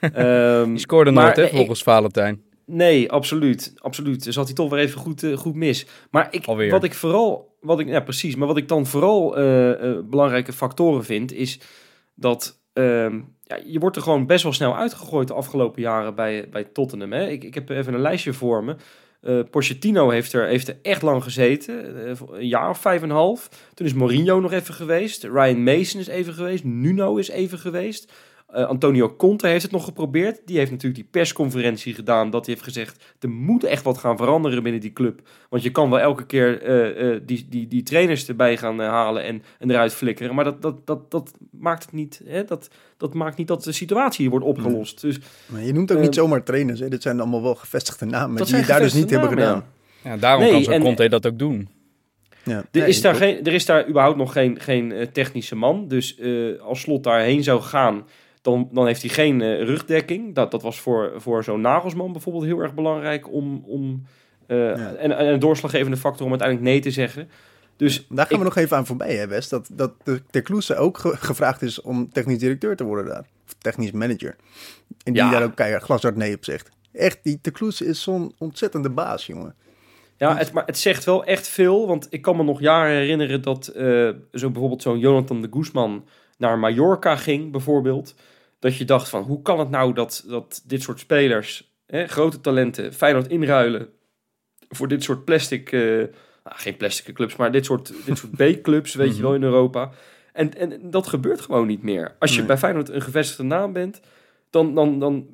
[0.01, 2.43] Ehm, Die scoorde nooit, hè, volgens Valentijn.
[2.67, 3.73] Nee, absoluut.
[3.77, 4.25] Absoluut.
[4.25, 5.87] Dus had hij toch weer even goed, eh, goed mis.
[6.11, 6.71] Maar ik, Alweer.
[6.71, 10.53] wat ik vooral, wat ik, ja precies, maar wat ik dan vooral eh, eh, belangrijke
[10.53, 11.61] factoren vind, is
[12.15, 16.49] dat ehm, ja, je wordt er gewoon best wel snel uitgegooid de afgelopen jaren bij,
[16.51, 17.13] bij Tottenham.
[17.13, 17.29] Hè?
[17.29, 18.77] Ik, ik heb even een lijstje voor me.
[19.51, 21.97] Pochettino heeft er, heeft er echt lang gezeten,
[22.33, 23.49] een jaar of vijf en een half.
[23.75, 28.13] Toen is Mourinho nog even geweest, Ryan Mason is even geweest, Nuno is even geweest.
[28.55, 30.41] Eh, Antonio Conte heeft het nog geprobeerd.
[30.45, 32.31] Die heeft natuurlijk die persconferentie gedaan.
[32.31, 35.21] Dat hij heeft gezegd: er moet echt wat gaan veranderen binnen die club.
[35.49, 39.25] Want je kan wel elke keer eh, eh, die, die, die trainers erbij gaan halen
[39.25, 40.35] en, en eruit flikkeren.
[40.35, 42.21] Maar dat, dat, dat, dat maakt het niet.
[42.27, 42.45] Hè?
[42.45, 45.01] Dat, dat maakt niet dat de situatie hier wordt opgelost.
[45.01, 46.81] Dus Maar je noemt ook niet zomaar trainers.
[46.81, 46.89] Hè?
[46.89, 49.65] Dit zijn allemaal wel gevestigde namen die daar dus niet hebben gedaan.
[50.03, 50.11] ja.
[50.11, 51.69] Ja, daarom Nee, kan zo'n Conte dat ook doen.
[52.45, 52.57] Ja.
[52.57, 55.89] Er, Nee, is daar geen, er is daar überhaupt nog geen, geen technische man.
[55.89, 58.05] Dus eh, als Slot daarheen zou gaan,
[58.45, 60.35] dan, dan heeft hij geen eh, rugdekking.
[60.35, 63.63] Dat, dat was voor, voor zo'n Nagelsman bijvoorbeeld heel erg belangrijk om...
[63.67, 64.03] om
[64.47, 64.93] eh, Ja.
[64.95, 67.29] en, en een doorslaggevende factor om uiteindelijk nee te zeggen.
[67.77, 69.49] Dus Daar gaan ik- we nog even aan voorbij, hè, Wes.
[69.49, 73.25] Dat, dat de, de Kloese ook ge- gevraagd is om technisch directeur te worden daar.
[73.47, 74.37] Of technisch manager.
[75.05, 75.31] En die Ja.
[75.31, 76.71] daar ook keihard glashard nee op zegt.
[76.93, 79.55] Echt, die de Kloese is zo'n ontzettende baas, jongen.
[80.17, 81.87] Ja, het, maar het zegt wel echt veel.
[81.87, 86.05] Want ik kan me nog jaren herinneren dat eh, zo bijvoorbeeld zo'n Jonathan de Guzman
[86.39, 88.15] naar Mallorca ging, bijvoorbeeld.
[88.65, 92.41] Dat je dacht van, hoe kan het nou dat, dat dit soort spelers, hè, grote
[92.41, 93.89] talenten, Feyenoord inruilen
[94.69, 96.09] voor dit soort plastic, eh, nou,
[96.45, 99.91] geen plastic clubs, maar dit soort, dit soort B-clubs, weet je wel, in Europa.
[100.33, 102.17] En, en dat gebeurt gewoon niet meer.
[102.19, 102.47] Als je Nee.
[102.47, 104.01] bij Feyenoord een gevestigde naam bent,
[104.51, 105.27] dan, dan, dan...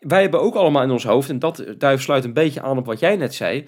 [0.00, 2.86] Wij hebben ook allemaal in ons hoofd, en dat duif sluit een beetje aan op
[2.86, 3.64] wat jij net zei.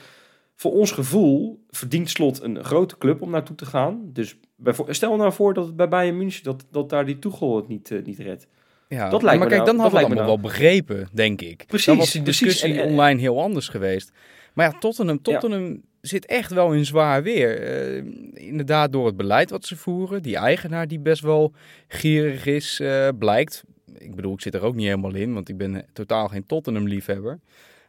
[0.55, 4.01] Voor ons gevoel verdient Slot een grote club om naartoe te gaan.
[4.13, 7.57] Dus bijvo- stel nou voor dat het bij Bayern München, dat, dat daar die Tuchel
[7.57, 8.47] het niet, eh, niet redt.
[8.89, 11.41] Ja, Dat lijkt maar me kijk, nou- dan hadden lijkt me allemaal wel begrepen, denk
[11.41, 11.65] ik.
[11.67, 14.13] Precies, Dan was die discussie En- en- online heel anders geweest.
[14.55, 17.61] Maar ja, Tottenham, Tottenham zit echt wel in zwaar weer.
[17.61, 18.03] Eh,
[18.47, 20.23] inderdaad, door het beleid wat ze voeren.
[20.23, 21.53] Die eigenaar die best wel
[21.89, 23.65] gierig is, eh, blijkt.
[23.99, 27.39] Ik bedoel, ik zit er ook niet helemaal in, want ik ben totaal geen Tottenham-liefhebber.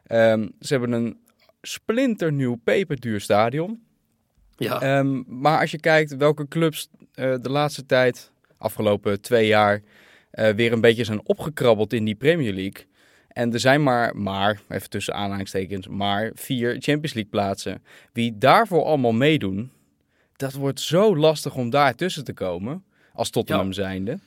[0.08, 1.18] Ehm, ze hebben een
[1.62, 3.82] splinternieuw peperduur stadion.
[4.58, 9.82] Ja, Ehm, maar als je kijkt welke clubs eh, de laatste tijd, afgelopen twee jaar,
[10.32, 12.86] eh, weer een beetje zijn opgekrabbeld in die Premier League.
[13.28, 17.84] En er zijn maar, maar, even tussen aanhalingstekens, maar vier Champions League plaatsen.
[18.14, 19.72] Wie daarvoor allemaal meedoen,
[20.36, 22.84] dat wordt zo lastig om daar tussen te komen.
[23.14, 23.74] Als Tottenham Ja.
[23.74, 24.18] zijnde.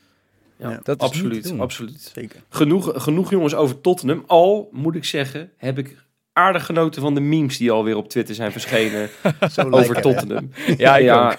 [0.57, 1.61] ja, dat is niet te absoluut, doen.
[1.61, 2.11] absoluut.
[2.15, 2.43] Zeker.
[2.49, 4.25] Genoeg, genoeg jongens over Tottenham.
[4.27, 5.97] Al, moet ik zeggen, heb ik
[6.33, 9.09] aardig genoten van de memes die alweer op Twitter zijn verschenen
[9.53, 10.01] Zo over lekker, hè?
[10.03, 10.51] Tottenham.
[10.77, 11.37] Ja, ik ook.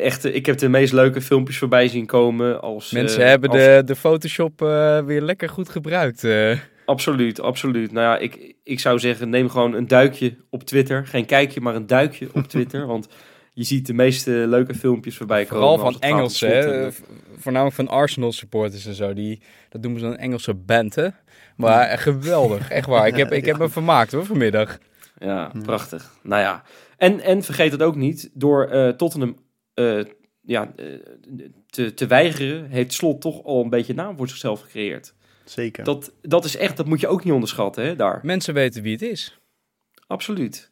[0.00, 2.60] Echt, eh, ik heb de meest leuke filmpjes voorbij zien komen.
[2.60, 6.24] Als, Mensen eh, hebben als- de, de Photoshop eh, weer lekker goed gebruikt.
[6.24, 6.58] eh.
[6.86, 7.92] Absoluut, absoluut.
[7.92, 11.06] Nou ja, ik, ik zou zeggen, neem gewoon een duikje op Twitter.
[11.06, 12.86] Geen kijkje, maar een duikje op Twitter.
[12.86, 13.08] want
[13.52, 15.68] je ziet de meeste leuke filmpjes voorbij komen.
[15.68, 16.88] Vooral van Engelsen, hè?
[17.36, 19.12] voornamelijk van Arsenal supporters en zo.
[19.12, 21.08] Die, dat noemen ze een Engelse band, hè?
[21.56, 23.06] Maar geweldig, echt waar.
[23.06, 24.78] Ik heb, ik heb me vermaakt hoor, vanmiddag.
[25.18, 26.10] Ja, prachtig.
[26.22, 26.62] Nou ja,
[26.96, 28.30] en, en vergeet het ook niet.
[28.32, 29.36] Door eh, Tottenham
[29.76, 30.04] eh,
[30.42, 30.86] ja, eh,
[31.66, 35.14] te, te weigeren, heeft Slot toch al een beetje naam voor zichzelf gecreëerd.
[35.44, 35.84] Zeker.
[35.84, 38.20] Dat, dat is echt, dat moet je ook niet onderschatten, hè, daar.
[38.22, 39.38] Mensen weten wie het is.
[40.06, 40.70] Absoluut.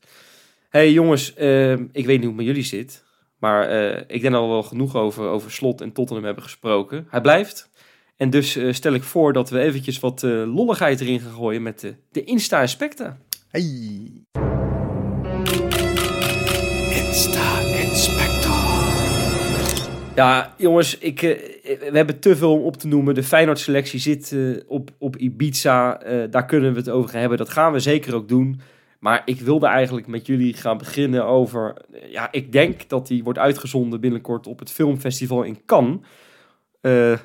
[0.68, 3.04] hey, jongens, eh, ik weet niet hoe het met jullie zit.
[3.38, 7.06] Maar eh, ik denk dat we wel genoeg over, over Slot en Tottenham hebben gesproken.
[7.10, 7.70] Hij blijft.
[8.16, 11.80] En dus stel ik voor dat we eventjes wat eh, lolligheid erin gaan gooien met
[11.80, 13.18] de, de Insta en Specta.
[20.14, 21.30] Ja, jongens, ik, eh,
[21.78, 23.14] we hebben te veel om op te noemen.
[23.14, 26.00] De Feyenoord-selectie zit eh, op, op Ibiza.
[26.00, 27.38] Eh, daar kunnen we het over gaan hebben.
[27.38, 28.60] Dat gaan we zeker ook doen.
[28.98, 31.74] Maar ik wilde eigenlijk met jullie gaan beginnen over...
[32.10, 35.98] ja, ik denk dat die wordt uitgezonden binnenkort op het filmfestival in Cannes.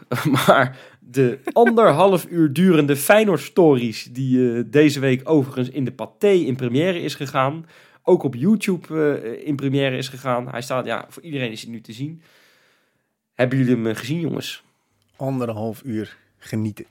[0.45, 4.03] Maar de anderhalf uur durende Feyenoord-stories...
[4.03, 7.65] die deze week overigens in de Pathé in première is gegaan...
[8.03, 10.49] ook op YouTube in première is gegaan.
[10.49, 12.21] Hij staat, ja, voor iedereen is hij nu te zien...
[13.39, 14.63] Hebben jullie hem eh, gezien, jongens?
[15.15, 16.85] Anderhalf uur genieten.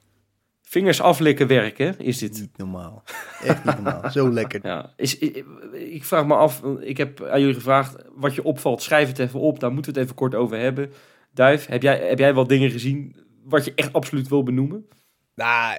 [0.62, 2.40] Vingers aflikken werken, is dit.
[2.40, 3.02] Niet normaal.
[3.42, 4.10] Echt niet normaal.
[4.10, 4.60] Zo lekker.
[4.62, 8.82] Ja, is, ik, ik vraag me af, ik heb aan jullie gevraagd, wat je opvalt,
[8.82, 9.60] schrijf het even op.
[9.60, 10.92] Daar moeten we het even kort over hebben.
[11.34, 14.86] Duif, heb jij, heb jij wel dingen gezien wat je echt absoluut wil benoemen?
[15.34, 15.78] Nou,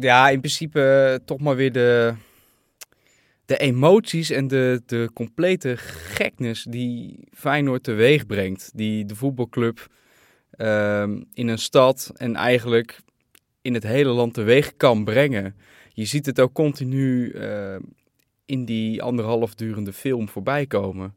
[0.00, 2.14] ja, in principe eh, toch maar weer de,
[3.50, 8.70] de emoties en de, de complete geknis die Feyenoord teweeg brengt.
[8.74, 9.86] Die de voetbalclub
[10.50, 13.00] ehm, in een stad en eigenlijk
[13.62, 15.54] in het hele land teweeg kan brengen.
[15.92, 17.76] Je ziet het ook continu eh,
[18.46, 21.16] in die anderhalf durende film voorbij komen.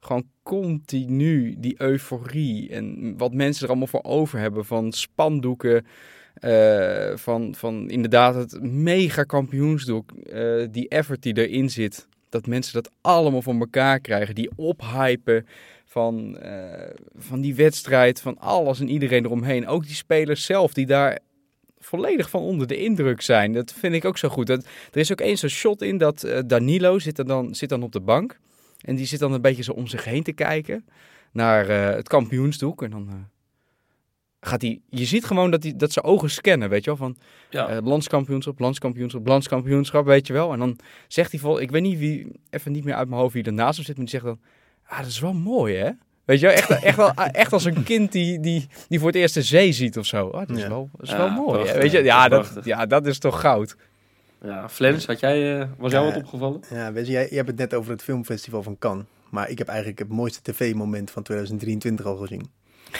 [0.00, 5.86] Gewoon continu die euforie en wat mensen er allemaal voor over hebben van spandoeken.
[6.34, 12.06] Eh, van, van inderdaad het mega kampioensdoek, eh, die effort die erin zit.
[12.28, 14.34] Dat mensen dat allemaal voor elkaar krijgen.
[14.34, 15.46] Die ophypen
[15.84, 19.66] van, eh, van die wedstrijd, van alles en iedereen eromheen.
[19.66, 21.18] Ook die spelers zelf die daar
[21.78, 23.52] volledig van onder de indruk zijn.
[23.52, 24.46] Dat vind ik ook zo goed.
[24.46, 27.82] Dat, er is ook eens een shot in dat Danilo zit, er dan, zit dan
[27.82, 28.38] op de bank.
[28.80, 30.84] En die zit dan een beetje zo om zich heen te kijken
[31.32, 32.82] naar het kampioensdoek.
[32.82, 33.28] En dan
[34.46, 34.80] gaat hij...
[34.90, 36.98] Je ziet gewoon dat, die, dat zijn ogen scannen, weet je wel.
[36.98, 37.16] Van
[37.50, 40.52] Ja, eh, landskampioenschap, landskampioenschap, landskampioenschap, weet je wel.
[40.52, 40.78] En dan
[41.08, 41.60] zegt hij vol...
[41.60, 42.32] Ik weet niet wie...
[42.50, 44.40] Even niet meer uit mijn hoofd wie ernaast hem zit, maar die zegt dan...
[44.86, 45.90] Ah, dat is wel mooi, hè?
[46.24, 49.16] Weet je, wel, echt, echt, wel, echt als een kind die, die, die voor het
[49.16, 50.26] eerst de zee ziet of zo.
[50.26, 50.68] Oh, dat is Ja.
[50.68, 51.58] wel, dat is Ja, wel mooi.
[51.58, 51.82] prachtig.
[51.82, 52.64] Weet je, ja, dat, Prachtig.
[52.64, 53.76] ja, dat is toch goud.
[54.42, 56.60] Ja, Flens, had jij, eh, was jou wat opgevallen?
[56.70, 59.04] Ja, weet je, jij, jij hebt het net over het filmfestival van Cannes.
[59.30, 62.50] Maar ik heb eigenlijk het mooiste tv-moment van 2023 al gezien.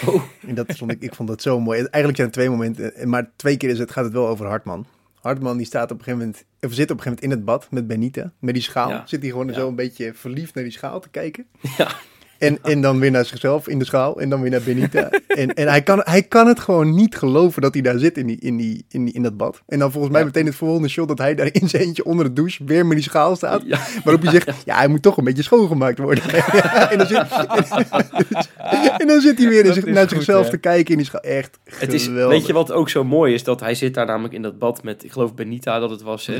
[0.06, 0.22] Oh.
[0.48, 1.78] En dat vond ik, ik vond dat zo mooi.
[1.78, 4.46] Eigenlijk zijn het twee momenten, eh, maar twee keer is het, gaat het wel over
[4.46, 4.86] Hartman.
[5.20, 7.44] Hartman die staat op een gegeven moment, of zit op een gegeven moment in het
[7.44, 8.88] bad met Benita, met die schaal.
[8.88, 9.02] Ja.
[9.06, 9.52] Zit hij gewoon Ja.
[9.54, 11.46] zo een beetje verliefd naar die schaal te kijken.
[11.78, 11.88] Ja.
[12.38, 15.10] En, en dan weer naar zichzelf in de schaal en dan weer naar Benita.
[15.26, 18.26] En, en hij, kan, hij kan het gewoon niet geloven dat hij daar zit in,
[18.26, 19.62] die, in, die, in, die, in dat bad.
[19.66, 20.26] En dan volgens mij Ja.
[20.26, 22.96] meteen het volgende shot dat hij daar in zijn eentje onder de douche weer met
[22.96, 23.62] die schaal staat.
[23.66, 26.24] Ja, Waarop hij zegt, ja, hij moet toch een beetje schoongemaakt worden.
[26.90, 27.18] en, dan zit,
[29.00, 30.50] en dan zit hij weer in zich- naar goed, zichzelf hè?
[30.50, 31.20] te kijken in die schaal.
[31.20, 32.38] Echt het is, geweldig.
[32.38, 33.44] weet je wat ook zo mooi is?
[33.44, 36.26] Dat hij zit daar namelijk in dat bad met, ik geloof Benita dat het was.
[36.26, 36.38] Hè?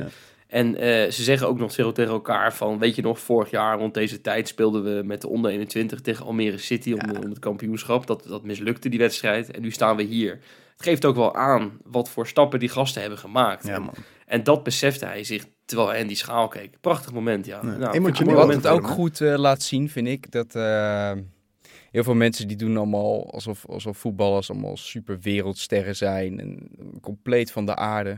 [0.48, 3.78] En eh, ze zeggen ook nog zo tegen elkaar van, weet je nog, vorig jaar
[3.78, 7.20] rond deze tijd speelden we met de onder 21 tegen Almere City om, Ja.
[7.20, 8.07] om het kampioenschap.
[8.07, 10.33] Dat, dat mislukte die wedstrijd en nu staan we hier.
[10.72, 13.66] Het geeft ook wel aan wat voor stappen die gasten hebben gemaakt.
[13.66, 13.94] Ja, en, man.
[14.26, 16.80] en dat besefte hij zich terwijl hij in die schaal keek.
[16.80, 17.61] Prachtig moment, ja.
[17.62, 21.12] Ja, Nou, emotioneel Wat het ook goed eh, laat zien, vind ik, dat eh,
[21.90, 27.50] heel veel mensen die doen allemaal alsof, alsof voetballers allemaal super wereldsterren zijn en compleet
[27.50, 28.11] van de aarde.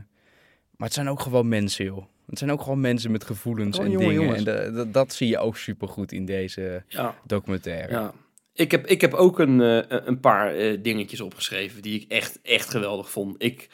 [0.77, 2.05] Maar het zijn ook gewoon mensen, joh.
[2.27, 4.13] Het zijn ook gewoon mensen met gevoelens Gewoon en dingen.
[4.13, 4.37] jongens.
[4.37, 6.83] En da- da- dat zie je ook super goed in deze.
[6.87, 7.15] Ja.
[7.25, 7.91] documentaire.
[7.93, 8.13] Ja.
[8.53, 12.39] Ik heb, ik heb ook een, eh, een paar eh, dingetjes opgeschreven die ik echt,
[12.43, 13.35] echt geweldig vond.
[13.43, 13.69] Ik,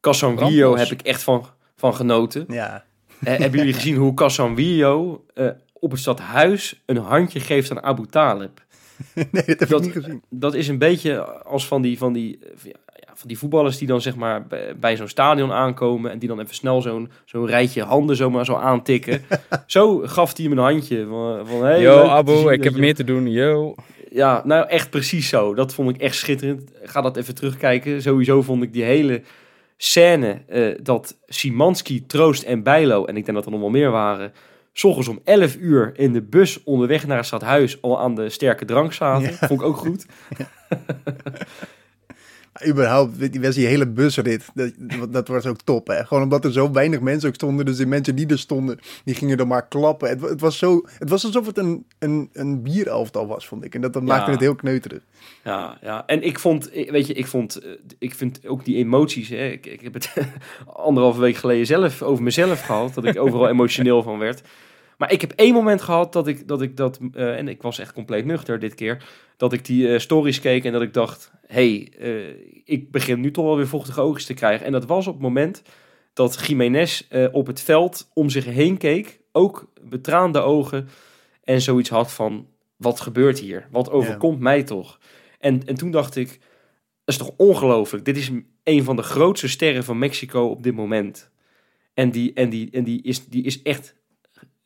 [0.00, 0.88] Casanvillo Brandlos.
[0.88, 2.44] heb ik echt van, van genoten.
[2.48, 2.84] Ja,
[3.24, 8.06] Eh, hebben jullie gezien hoe Casanvillo eh op het stadhuis een handje geeft aan Abu
[8.06, 8.64] Talib?
[9.14, 10.22] nee, dat heb Dat- ik niet gezien.
[10.30, 12.72] Dat is een beetje als van die, van die, ja,
[13.18, 14.46] van die voetballers die dan zeg maar
[14.80, 18.54] bij, zo'n stadion aankomen en die dan even snel zo'n zo'n rijtje handen zomaar zo
[18.54, 19.22] aantikken.
[19.66, 22.94] zo gaf hij hem een handje van, van hey, Yo, zien ik heb je- meer
[22.94, 23.30] te doen.
[23.30, 23.74] Yo.
[24.10, 25.54] Ja, nou echt precies zo.
[25.54, 26.70] Dat vond ik echt schitterend.
[26.82, 28.02] Ga dat even terugkijken.
[28.02, 29.22] Sowieso vond ik die hele
[29.76, 33.90] scène eh, dat Simanski, Troost en Bijlo, en ik denk dat er nog wel meer
[33.90, 34.32] waren,
[34.72, 38.28] s ochtends om 11 uur in de bus onderweg naar het stadhuis al aan de
[38.28, 39.30] sterke drank zaten.
[39.40, 39.46] Ja.
[39.46, 40.06] Vond ik ook goed.
[40.38, 40.48] Maar
[42.66, 44.72] überhaupt, die was die hele busrit, dat,
[45.12, 46.04] dat was ook top, hè.
[46.04, 49.14] Gewoon omdat er zo weinig mensen ook stonden, dus de mensen die er stonden, die
[49.14, 50.08] gingen er maar klappen.
[50.08, 53.74] Het, het was zo, het was alsof het een, een, een bierelftal was, vond ik.
[53.74, 54.08] En dat, dat Ja.
[54.08, 55.02] maakte het heel kneuterig.
[55.44, 56.06] Ja, ja.
[56.06, 59.28] En ik vond, eh, weet je, ik vond, eh, ik vind ook die emoties.
[59.28, 60.12] Hè, ik, ik heb het
[60.66, 64.42] anderhalve week geleden zelf over mezelf gehad, dat ik overal emotioneel van werd.
[64.98, 67.78] Maar ik heb één moment gehad dat ik dat, ik dat eh, en ik was
[67.78, 69.04] echt compleet nuchter dit keer,
[69.36, 72.28] dat ik die eh, stories keek en dat ik dacht, hey, eh,
[72.64, 74.66] ik begin nu toch wel weer vochtige oogjes te krijgen.
[74.66, 75.62] En dat was op het moment
[76.12, 80.88] dat Jiménez op het veld om zich heen keek, ook betraande ogen
[81.44, 83.68] en zoiets had van, wat gebeurt hier?
[83.70, 84.98] Wat overkomt mij toch?
[85.38, 86.38] En, en toen dacht ik, dat
[87.14, 88.04] is toch ongelooflijk.
[88.04, 88.30] Dit is
[88.62, 91.30] een van de grootste sterren van Mexico op dit moment.
[91.94, 93.94] En die, en die, en die, is, die is echt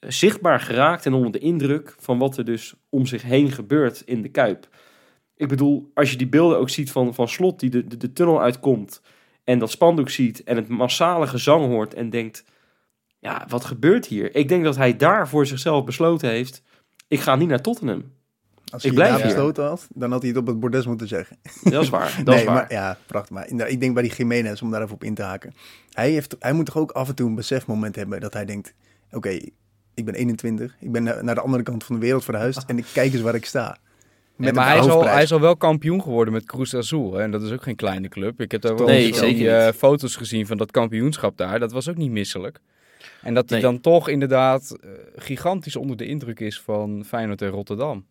[0.08, 4.22] zichtbaar geraakt en onder de indruk van wat er dus om zich heen gebeurt in
[4.22, 4.68] de Kuip.
[5.36, 8.12] Ik bedoel, als je die beelden ook ziet van, van Slot die de, de, de
[8.12, 9.02] tunnel uitkomt
[9.44, 12.44] en dat spandoek ziet en het massale gezang hoort en denkt,
[13.18, 14.34] ja, wat gebeurt hier?
[14.34, 16.62] Ik denk dat hij daar voor zichzelf besloten heeft,
[17.08, 18.04] ik ga niet naar Tottenham.
[18.72, 21.36] Als Ik hij blijf besloten had, dan had hij het op het bordes moeten zeggen.
[21.62, 22.54] Dat is waar, dat nee, is waar.
[22.54, 23.30] maar ja, prachtig.
[23.30, 25.54] Maar ik denk bij die Jiménez, om daar even op in te haken.
[25.90, 28.74] Hij, heeft, hij moet toch ook af en toe een besefmoment hebben dat hij denkt,
[29.10, 29.38] oké,
[29.94, 32.78] ik ben 21, ik ben na- naar de andere kant van de wereld verhuisd en
[32.78, 33.76] ik kijk eens waar ik sta.
[34.36, 37.12] Maar hij is, al, hij is al wel kampioen geworden met Cruz Azul.
[37.14, 37.22] Hè?
[37.22, 38.40] En dat is ook geen kleine club.
[38.40, 41.58] Ik heb daar wel Nee, die, eh, foto's gezien van dat kampioenschap daar.
[41.58, 42.58] Dat was ook niet misselijk.
[43.22, 43.70] En dat hij Nee.
[43.70, 48.06] dan toch inderdaad eh, gigantisch onder de indruk is van Feyenoord en Rotterdam.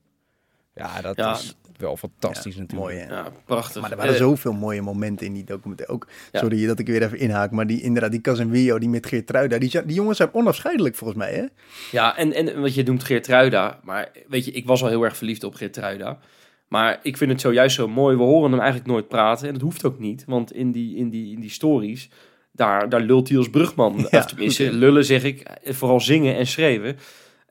[0.75, 1.31] Ja, dat Ja.
[1.33, 2.89] is wel fantastisch Ja, natuurlijk.
[2.89, 3.13] Mooi, hè?
[3.13, 3.81] Ja, prachtig.
[3.81, 5.93] Maar er waren Eh, zoveel mooie momenten in die documentaire.
[5.95, 6.39] Ook, Ja.
[6.39, 9.69] sorry dat ik weer even inhaak, maar die, inderdaad, die Casemiro, die met Geertruida, die,
[9.69, 11.43] zijn- die jongens zijn onafscheidelijk volgens mij, hè?
[11.91, 13.79] Ja, en, en wat je noemt Geertruida.
[13.83, 16.19] Maar weet je, ik was al heel erg verliefd op Geertruida.
[16.67, 18.17] Maar ik vind het zojuist zo mooi.
[18.17, 19.47] We horen hem eigenlijk nooit praten.
[19.47, 20.23] En dat hoeft ook niet.
[20.27, 22.09] Want in die, in die, in die stories,
[22.51, 23.95] daar, daar lult hij als brugman.
[24.11, 25.43] Ja, of tenminste, lullen zeg ik.
[25.63, 26.97] Vooral zingen en schreeuwen.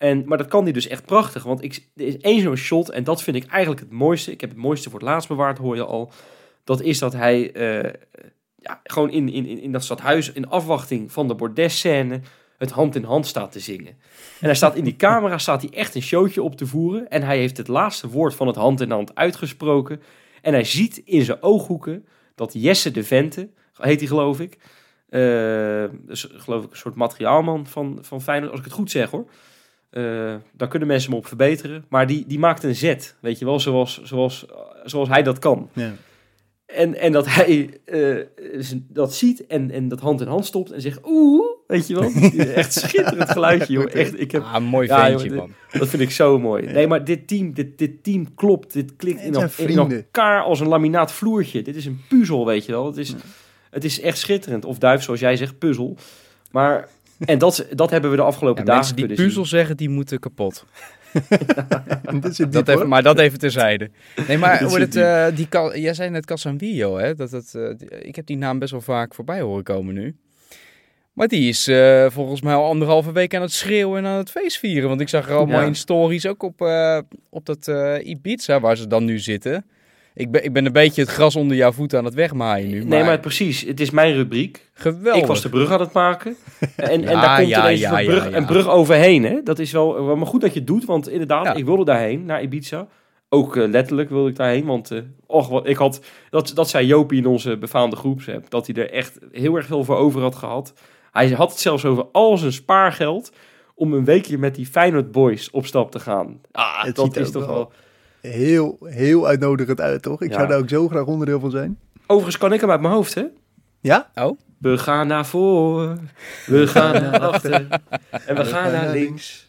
[0.01, 1.43] En, maar dat kan hij dus echt prachtig.
[1.43, 2.91] Want ik, er is één zo'n shot.
[2.91, 4.31] En dat vind ik eigenlijk het mooiste.
[4.31, 6.13] Ik heb het mooiste voor het laatst bewaard, hoor je al.
[6.65, 7.93] Dat is dat hij eh,
[8.57, 10.33] ja, gewoon in, in, in dat stadhuis...
[10.33, 12.21] in afwachting van de bordesscène...
[12.59, 13.97] het hand in hand staat te zingen.
[14.41, 17.09] En hij staat in die camera, staat hij echt een showtje op te voeren.
[17.09, 20.03] En hij heeft het laatste woord van het hand in hand uitgesproken.
[20.43, 24.57] En hij ziet in zijn ooghoeken dat Jesse de Vente, heet hij geloof ik.
[25.09, 29.11] eh, dus geloof ik een soort materiaalman van, van Feyenoord, als ik het goed zeg
[29.11, 29.27] hoor.
[29.91, 31.85] Eh, daar kunnen mensen me op verbeteren.
[31.89, 34.47] Maar die, die maakt een zet, weet je wel, zoals, zoals,
[34.85, 35.71] zoals hij dat kan.
[35.73, 35.93] Ja.
[36.67, 38.17] En, en dat hij eh,
[38.59, 41.95] z- dat ziet en, en dat hand in hand stopt en zegt oeh, weet je
[41.95, 42.11] wel.
[42.55, 43.95] Echt schitterend geluidje, joh.
[43.95, 45.53] Echt, ik heb, Ah, mooi Ja, ventje, joh, man.
[45.71, 46.67] dat vind ik zo mooi.
[46.67, 48.73] Nee, maar dit team, dit, dit team klopt.
[48.73, 49.35] Dit klikt in,
[49.79, 51.63] elkaar als een laminaat vloertje.
[51.63, 52.87] Dit is een puzzel, weet je wel.
[52.87, 53.15] Het is,
[53.71, 54.65] het is echt schitterend.
[54.65, 55.97] Of duif, zoals jij zegt, puzzel.
[56.51, 56.89] Maar,
[57.25, 59.59] en dat, dat hebben we de afgelopen Ja, dagen mensen die kunnen puzzel zien.
[59.59, 60.65] zeggen, die moeten kapot.
[62.23, 63.91] Dat diep, even, maar dat even terzijde.
[64.29, 67.15] Nee, maar zit het, eh, die, jij zei net Casanvillo, hè?
[67.15, 70.17] Dat, het, eh, die- ik heb die naam best wel vaak voorbij horen komen nu.
[71.13, 74.31] Maar die is eh, volgens mij al anderhalve week aan het schreeuwen en aan het
[74.31, 74.89] feestvieren.
[74.89, 75.67] Want ik zag er allemaal Ja.
[75.67, 76.99] in stories, ook op, eh,
[77.31, 79.65] op dat eh, Ibiza, waar ze dan nu zitten.
[80.15, 82.85] Ik ben, ik ben een beetje het gras onder jouw voeten aan het wegmaaien nu.
[82.85, 83.61] Nee, maar precies.
[83.61, 84.71] Het is mijn rubriek.
[84.73, 85.23] geweldig.
[85.23, 86.37] Ik was de brug aan het maken.
[86.77, 88.37] En, en daar komt ja, ineens ja, een, ja, brug, ja.
[88.37, 89.25] een brug overheen.
[89.25, 89.43] Hè?
[89.43, 90.85] Dat is wel, wel maar goed dat je het doet.
[90.85, 91.55] Want inderdaad, Ja.
[91.55, 92.87] ik wilde daarheen, naar Ibiza.
[93.29, 94.65] Ook eh, letterlijk wilde ik daarheen.
[94.65, 98.51] Want eh, och, ik had, dat, dat zei Jopie in onze befaamde groepsapp.
[98.51, 100.73] Dat hij er echt heel erg veel voor over had gehad.
[101.13, 103.33] Hij had het zelfs over al zijn spaargeld.
[103.75, 106.41] Om een weekje met die Feyenoord boys op stap te gaan.
[106.53, 107.73] Ah, Het dat is toch wel- wel...
[108.21, 110.23] Heel, heel uitnodigend uit, toch?
[110.23, 110.37] Ik Ja.
[110.37, 111.79] zou daar ook zo graag onderdeel van zijn.
[112.07, 113.25] Overigens kan ik hem uit mijn hoofd, hè?
[113.81, 114.11] Ja?
[114.59, 116.11] We gaan naar voren,
[116.47, 117.67] we gaan naar achter,
[118.27, 119.49] en we gaan naar links,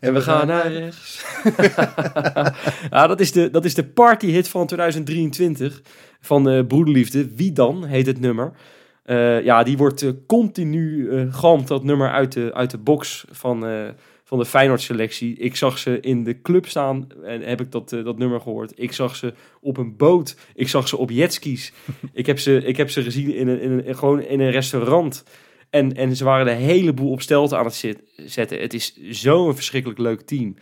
[0.00, 1.24] en we gaan naar rechts.
[2.90, 5.80] ja, dat is de, dat is de partyhit van 2023
[6.20, 7.34] van eh Broederliefde.
[7.34, 8.52] Wie dan, heet het nummer.
[9.02, 13.24] Eh, ja, die wordt eh, continu, eh galmt dat nummer uit de, uit de box
[13.30, 13.88] van, eh,
[14.30, 15.36] van de Feyenoord selectie.
[15.36, 18.72] Ik zag ze in de club staan en heb ik dat, eh, dat nummer gehoord.
[18.76, 20.36] Ik zag ze op een boot.
[20.54, 21.72] Ik zag ze op jetskis.
[22.12, 25.24] ik, heb ze, ik heb ze gezien in een, in een, gewoon in een restaurant.
[25.70, 28.60] En, en ze waren de hele boel op stelte aan het zetten.
[28.60, 30.54] Het is zo'n verschrikkelijk leuk team.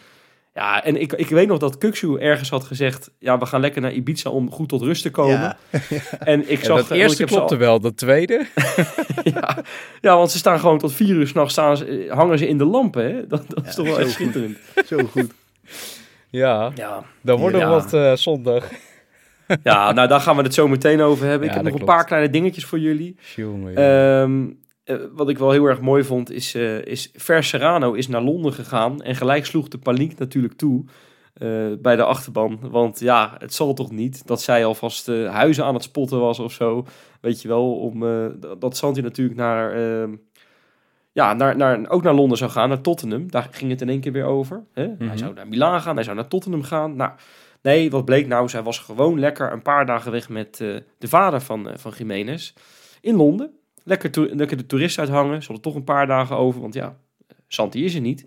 [0.58, 3.10] Ja, en ik, ik weet nog dat Kuksu ergens had gezegd...
[3.18, 5.40] ja, we gaan lekker naar Ibiza om goed tot rust te komen.
[5.40, 5.56] Ja.
[6.18, 6.76] En ik Ja, zag...
[6.88, 8.46] dat eerste ik al- klopte wel, dat tweede.
[9.34, 9.58] ja,
[10.00, 13.04] ja, want ze staan gewoon tot vier uur s'nachts eh, hangen ze in de lampen.
[13.14, 13.26] Hè?
[13.26, 14.14] Dat, dat is toch wel echt goed.
[14.14, 14.58] schitterend.
[14.86, 15.32] Zo goed.
[16.30, 17.02] Ja, Ja.
[17.20, 17.68] dan wordt er Ja.
[17.68, 18.68] wat eh, zondag.
[19.62, 21.44] ja, nou daar gaan we het zo meteen over hebben.
[21.48, 23.16] Ja, ik heb nog een paar kleine dingetjes voor jullie.
[23.36, 24.58] Jongen, jongen.
[24.88, 28.22] Eh, wat ik wel heel erg mooi vond, is, eh is Ver Serrano is naar
[28.22, 29.02] Londen gegaan.
[29.02, 30.84] En gelijk sloeg de paniek natuurlijk toe
[31.34, 32.58] eh, bij de achterban.
[32.70, 36.52] Want ja, het zal toch niet dat zij alvast huizen aan het spotten was of
[36.52, 36.86] zo.
[37.20, 38.00] Weet je wel, om,
[38.58, 40.14] dat- Santi natuurlijk naar, ehm,
[41.12, 43.30] ja, naar, naar, ook naar Londen zou gaan, naar Tottenham.
[43.30, 44.64] Daar ging het in één keer weer over.
[44.72, 44.86] Hè?
[44.86, 45.08] Mhm.
[45.08, 46.96] Hij zou naar Milaan gaan, hij zou naar Tottenham gaan.
[46.96, 47.12] Nou,
[47.62, 48.48] nee, wat bleek nou?
[48.48, 50.56] Zij was gewoon lekker een paar dagen weg met
[50.98, 52.52] de vader van, van Jiménez
[53.00, 53.50] in Londen.
[53.88, 55.40] Lekker, to- lekker de toeristen uithangen.
[55.42, 56.96] Ze hadden toch een paar dagen over, want ja,
[57.46, 58.24] Santi is er niet.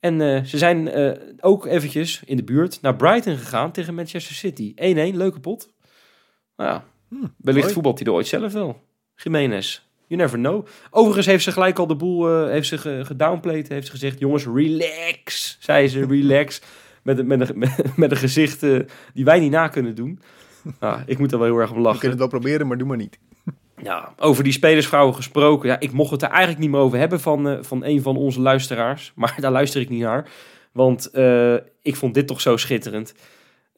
[0.00, 4.34] En eh, ze zijn eh, ook eventjes in de buurt naar Brighton gegaan tegen Manchester
[4.34, 4.72] City.
[4.74, 4.74] 1-1,
[5.16, 5.72] leuke pot.
[6.56, 8.82] Nou ja, Hm, wellicht voetbalt hij er ooit zelf wel.
[9.14, 9.80] Jiménez.
[10.06, 10.66] You never know.
[10.90, 13.68] Overigens heeft ze gelijk al de boel eh, heeft ze ge- gedownplayed.
[13.68, 15.56] Heeft ze gezegd, jongens, relax.
[15.60, 16.60] Zei ze, relax.
[17.02, 18.60] met, een- met, een, met, met een gezicht
[19.14, 20.20] die wij niet na kunnen doen.
[20.80, 22.00] Nou, ik moet er wel heel erg om We lachen.
[22.00, 23.18] kunnen het wel proberen, maar doe maar niet.
[23.82, 25.68] Ja, over die spelersvrouwen gesproken.
[25.68, 28.16] Ja, ik mocht het er eigenlijk niet meer over hebben van, eh, van een van
[28.16, 29.12] onze luisteraars.
[29.14, 30.28] Maar daar luister ik niet naar.
[30.72, 33.14] Want eh, ik vond dit toch zo schitterend.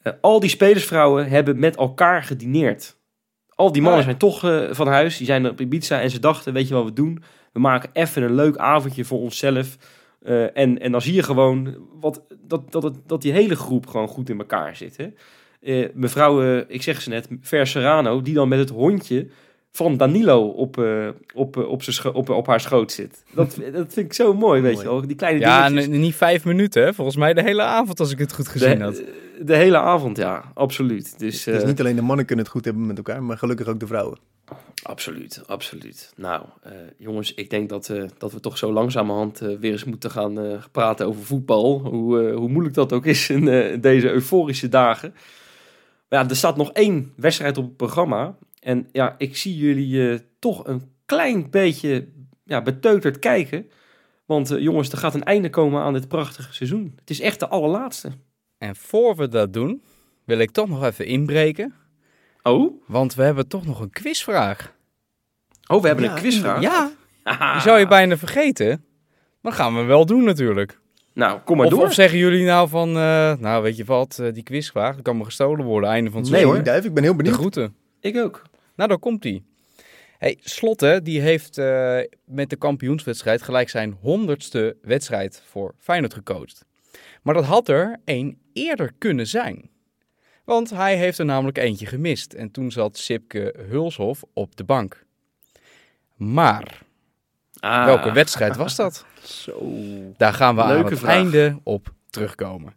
[0.02, 2.96] Eh, al die spelersvrouwen hebben met elkaar gedineerd.
[3.48, 4.06] Al die mannen ja.
[4.06, 5.16] zijn toch van huis.
[5.16, 7.22] Die zijn op Ibiza en ze dachten, weet je wat we doen?
[7.52, 9.76] We maken even een leuk avondje voor onszelf.
[10.54, 14.30] En, en dan zie je gewoon wat, dat, dat, dat die hele groep gewoon goed
[14.30, 14.96] in elkaar zit.
[14.96, 15.88] Hè?
[15.94, 19.28] Mevrouw, ik zeg ze net, Ver Serrano, die dan met het hondje
[19.72, 23.24] van Danilo op, eh, op, eh, op, zijn op, op haar schoot zit.
[23.34, 24.84] Dat, dat vind ik zo mooi, weet Mooi.
[24.86, 25.06] je wel.
[25.06, 26.94] Die kleine Ja, niet vijf minuten, hè?
[26.94, 29.02] Volgens mij de hele avond, als ik het goed gezien de, had.
[29.40, 31.18] de hele avond, ja, absoluut.
[31.18, 33.66] Dus, Dus eh, niet alleen de mannen kunnen het goed hebben met elkaar, maar gelukkig
[33.66, 34.18] ook de vrouwen.
[34.82, 36.12] Absoluut, absoluut.
[36.16, 40.10] Nou, eh, jongens, ik denk dat, eh, dat we toch zo langzamerhand weer eens moeten
[40.10, 41.78] gaan eh, praten over voetbal.
[41.78, 45.14] Hoe, hoe moeilijk dat ook is in eh, deze euforische dagen.
[46.08, 48.36] Maar ja, er staat nog één wedstrijd op het programma.
[48.60, 52.08] En ja, ik zie jullie eh, toch een klein beetje
[52.44, 53.70] ja, beteuterd kijken.
[54.26, 56.92] Want eh, jongens, er gaat een einde komen aan dit prachtige seizoen.
[57.00, 58.10] Het is echt de allerlaatste.
[58.58, 59.82] En voor we dat doen,
[60.24, 61.74] wil ik toch nog even inbreken.
[62.42, 62.82] Oh?
[62.86, 64.72] Want we hebben toch nog een quizvraag.
[65.66, 66.60] Oh, we hebben Ja, een quizvraag.
[66.62, 66.90] Ja,
[67.52, 68.84] die zou je bijna vergeten.
[69.40, 70.78] Maar gaan we wel doen natuurlijk.
[71.14, 71.82] Nou, kom maar Of, door.
[71.82, 75.16] of zeggen jullie nou van, eh, nou weet je wat, eh, die quizvraag, dat kan
[75.16, 76.62] me gestolen worden, einde van het Nee, seizoen.
[76.64, 76.72] hoor.
[76.72, 77.36] Duif, ik ben heel De benieuwd.
[77.38, 77.74] groeten.
[78.00, 78.42] Ik ook.
[78.76, 79.44] Nou, daar komt ie.
[80.18, 86.64] Hey, Slotte die heeft eh, met de kampioenswedstrijd gelijk zijn honderdste wedstrijd voor Feyenoord gecoacht.
[87.22, 89.70] Maar dat had er één eerder kunnen zijn.
[90.44, 92.32] Want hij heeft er namelijk eentje gemist.
[92.32, 95.04] En toen zat Sipke Hulshof op de bank.
[96.16, 96.78] Maar,
[97.60, 99.04] Ah, welke wedstrijd was dat?
[99.22, 99.60] Zo.
[100.16, 101.14] Daar gaan we aan Leuke het vraag.
[101.14, 102.74] einde op terugkomen.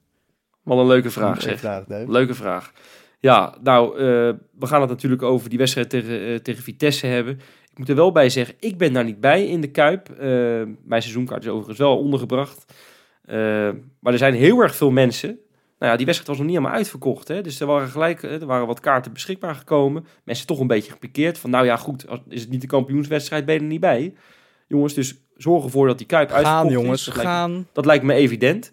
[0.63, 1.85] Wat een leuke vraag zeg.
[1.87, 2.71] Leuke vraag.
[3.21, 4.03] Ja, nou, eh,
[4.59, 7.33] we gaan het natuurlijk over die wedstrijd tegen, eh, tegen Vitesse hebben.
[7.71, 10.09] Ik moet er wel bij zeggen, ik ben daar niet bij in de Kuip.
[10.09, 10.19] Eh,
[10.83, 12.73] mijn seizoenkaart is overigens wel ondergebracht.
[13.99, 15.39] Maar er zijn heel erg veel mensen.
[15.79, 17.27] Nou ja, die wedstrijd was nog niet helemaal uitverkocht.
[17.27, 17.41] Hè?
[17.41, 20.05] Dus er waren gelijk er waren wat kaarten beschikbaar gekomen.
[20.23, 21.37] Mensen toch een beetje gepikeerd.
[21.37, 24.13] Van nou ja, goed, als, is het niet de kampioenswedstrijd, ben je er niet bij.
[24.67, 27.05] Jongens, dus zorg ervoor dat die Kuip Gaan uitverkocht jongens, is.
[27.05, 27.67] Dat lijkt me- gaan.
[27.73, 28.71] dat lijkt me evident.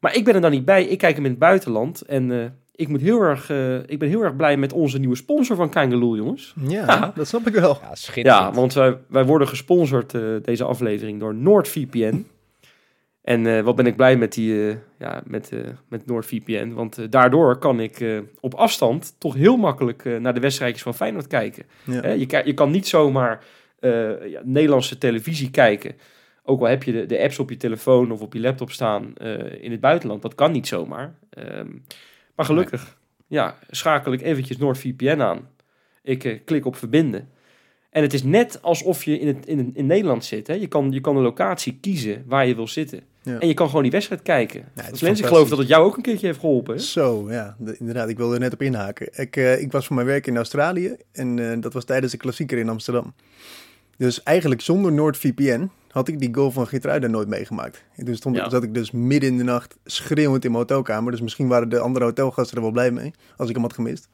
[0.00, 0.84] Maar ik ben er dan niet bij.
[0.84, 2.00] Ik kijk hem in het buitenland.
[2.00, 2.30] En
[2.74, 5.70] ik, moet heel erg, eh, ik ben heel erg blij met onze nieuwe sponsor van
[5.70, 6.54] Kangaloo, jongens.
[6.68, 7.12] Ja, Ja.
[7.14, 7.78] dat snap ik wel.
[7.82, 8.42] Ja, schitterend.
[8.44, 12.24] Ja, want wij, wij worden gesponsord, eh, deze aflevering, door NordVPN.
[13.22, 15.58] En eh, wat ben ik blij met, die, eh, ja, met, eh,
[15.88, 16.72] met NordVPN.
[16.72, 20.94] Want daardoor kan ik eh, op afstand toch heel makkelijk eh, naar de wedstrijdjes van
[20.94, 21.64] Feyenoord kijken.
[21.84, 22.00] Ja.
[22.00, 23.44] Hè, je, ki- je kan niet zomaar
[23.78, 25.94] eh, ja, Nederlandse televisie kijken.
[26.44, 29.12] Ook al heb je de, de apps op je telefoon of op je laptop staan
[29.16, 30.22] eh, in het buitenland.
[30.22, 31.14] Dat kan niet zomaar.
[31.30, 31.66] Ehm,
[32.36, 33.00] maar gelukkig
[33.32, 35.48] ja, schakel ik eventjes NordVPN aan.
[36.02, 37.28] Ik eh, klik op verbinden.
[37.90, 40.46] En het is net alsof je in, het, in, in Nederland zit.
[40.46, 40.54] Hè?
[40.54, 43.00] Je, kan, je kan een locatie kiezen waar je wil zitten.
[43.22, 43.38] Ja.
[43.38, 44.64] En je kan gewoon die wedstrijd kijken.
[44.76, 46.74] is dus Lens, ik geloof dat het jou ook een keertje heeft geholpen.
[46.74, 46.80] Hè?
[46.80, 48.08] Zo, ja, de- inderdaad.
[48.08, 49.08] Ik wilde er net op inhaken.
[49.20, 52.18] Ik, eh, ik was voor mijn werk in Australië en eh, dat was tijdens de
[52.18, 53.14] klassieker in Amsterdam.
[53.96, 57.84] Dus eigenlijk zonder NordVPN had ik die goal van Geertruida nooit meegemaakt.
[57.96, 58.50] En toen stond ik, Ja.
[58.50, 61.10] zat ik dus midden in de nacht schreeuwend in mijn hotelkamer.
[61.12, 64.08] Dus misschien waren de andere hotelgasten er wel blij mee, als ik hem had gemist.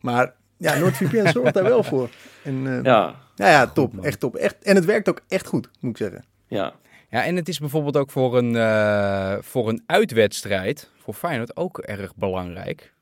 [0.00, 2.08] Maar ja, NordVPN zorgt daar wel voor.
[2.44, 4.04] En, eh, Ja, ja, ja, top.
[4.04, 4.36] echt top.
[4.36, 6.24] Echt, en het werkt ook echt goed, moet ik zeggen.
[6.46, 6.72] ja.
[7.10, 11.78] Ja, en het is bijvoorbeeld ook voor een, eh, voor een uitwedstrijd, voor Feyenoord, ook
[11.78, 12.92] erg belangrijk.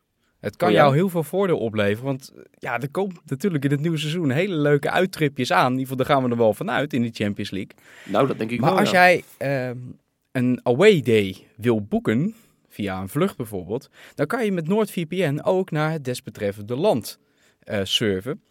[0.47, 0.81] Het kan Oh ja?
[0.81, 4.31] jou heel veel voordeel opleveren, want eh, ja, er komt natuurlijk in het nieuwe seizoen
[4.31, 5.73] hele leuke uittripjes aan.
[5.73, 7.73] In ieder geval, daar gaan we er wel vanuit in die Champions League.
[8.05, 8.79] Nou, dat denk ik Maar wel.
[8.79, 9.07] als ja.
[9.07, 9.79] jij ehm,
[10.33, 12.35] een away day wil boeken,
[12.69, 17.19] via een vlucht bijvoorbeeld, dan kan je met NordVPN ook naar het desbetreffende land
[17.59, 18.43] eh surfen.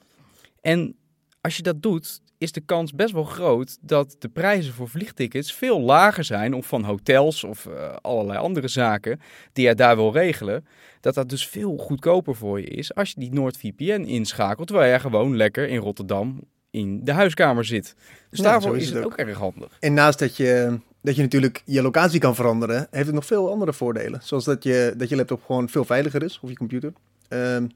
[0.62, 0.96] En
[1.42, 5.54] als je dat doet, is de kans best wel groot dat de prijzen voor vliegtickets
[5.54, 9.20] veel lager zijn, of van hotels of eh, allerlei andere zaken
[9.54, 10.66] die je daar wil regelen.
[11.02, 15.00] Dat dat dus veel goedkoper voor je is als je die NordVPN inschakelt, terwijl je
[15.00, 16.40] gewoon lekker in Rotterdam
[16.72, 17.96] in de huiskamer zit.
[18.30, 19.78] Dus Ja, daarvoor is, het ook erg handig.
[19.80, 23.52] En naast dat je, dat je natuurlijk je locatie kan veranderen, heeft het nog veel
[23.52, 24.20] andere voordelen.
[24.24, 26.94] Zoals dat je, dat je laptop gewoon veel veiliger is, of je computer.
[27.28, 27.68] Ehm,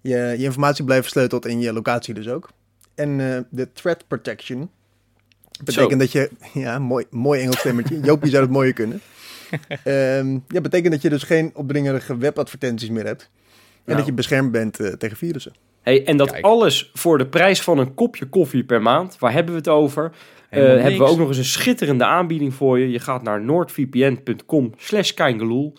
[0.00, 2.50] je, je informatie blijft versleuteld en je locatie dus ook.
[2.94, 4.70] En eh, de threat protection
[5.64, 5.96] betekent Zo.
[5.98, 6.30] dat je...
[6.52, 8.00] Ja, mooi, mooi Engels stemmetje.
[8.04, 9.00] Joopje zou het mooier kunnen.
[9.84, 13.22] Ehm ja, betekent dat je dus geen opdringerige webadvertenties meer hebt.
[13.22, 13.96] En Nou.
[13.98, 15.52] dat je beschermd bent eh, tegen virussen.
[15.82, 16.44] Hey, en dat Kijk.
[16.44, 19.18] alles voor de prijs van een kopje koffie per maand.
[19.18, 20.04] Waar hebben we het over?
[20.04, 22.90] Eh, Helemaal hebben we ook nog eens een schitterende aanbieding voor je.
[22.90, 25.72] Je gaat naar noordvpn.com slash Kaingeloel.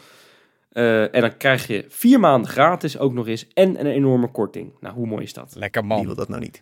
[0.72, 3.48] Eh, en dan krijg je vier maanden gratis ook nog eens.
[3.54, 4.72] En een enorme korting.
[4.80, 5.56] Nou, hoe mooi is dat?
[5.56, 6.06] Lekker Wie man.
[6.06, 6.60] wil dat nou niet?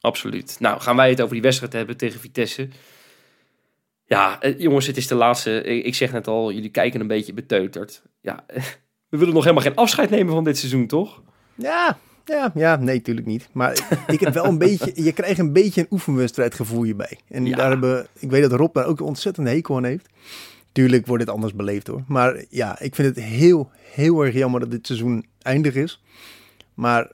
[0.00, 0.56] Absoluut.
[0.58, 2.68] Nou, gaan wij het over die wedstrijd hebben tegen Vitesse.
[4.06, 5.62] Ja, eh, jongens, het is de laatste.
[5.62, 8.02] Ik, zeg net al, jullie kijken een beetje beteuterd.
[8.20, 8.44] Ja,
[9.10, 11.22] we willen nog helemaal geen afscheid nemen van dit seizoen, toch?
[11.54, 13.48] Ja, ja, ja, nee, tuurlijk niet.
[13.52, 17.18] Maar ik heb wel een beetje, je krijgt een beetje een oefenwedstrijdgevoel hierbij.
[17.28, 17.56] En Ja.
[17.56, 20.08] daar hebben, ik weet dat Rob daar ook een ontzettende hekel aan heeft.
[20.72, 22.02] Tuurlijk wordt dit anders beleefd hoor.
[22.06, 26.02] Maar ja, ik vind het heel, heel erg jammer dat dit seizoen eindig is.
[26.74, 27.12] Maar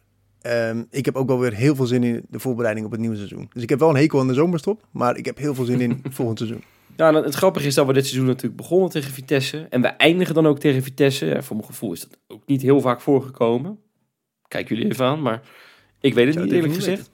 [0.50, 3.16] ehm, ik heb ook wel weer heel veel zin in de voorbereiding op het nieuwe
[3.16, 3.50] seizoen.
[3.52, 5.80] Dus ik heb wel een hekel aan de zomerstop, maar ik heb heel veel zin
[5.80, 6.62] in volgend seizoen.
[6.96, 9.66] Ja, en het grappige is dat we dit seizoen natuurlijk begonnen tegen Vitesse.
[9.70, 11.26] En we eindigen dan ook tegen Vitesse.
[11.26, 13.78] Ja, voor mijn gevoel is dat ook niet heel vaak voorgekomen.
[14.48, 15.42] Kijk jullie even aan, maar
[16.00, 17.10] ik weet het Zou niet eerlijk gezegd.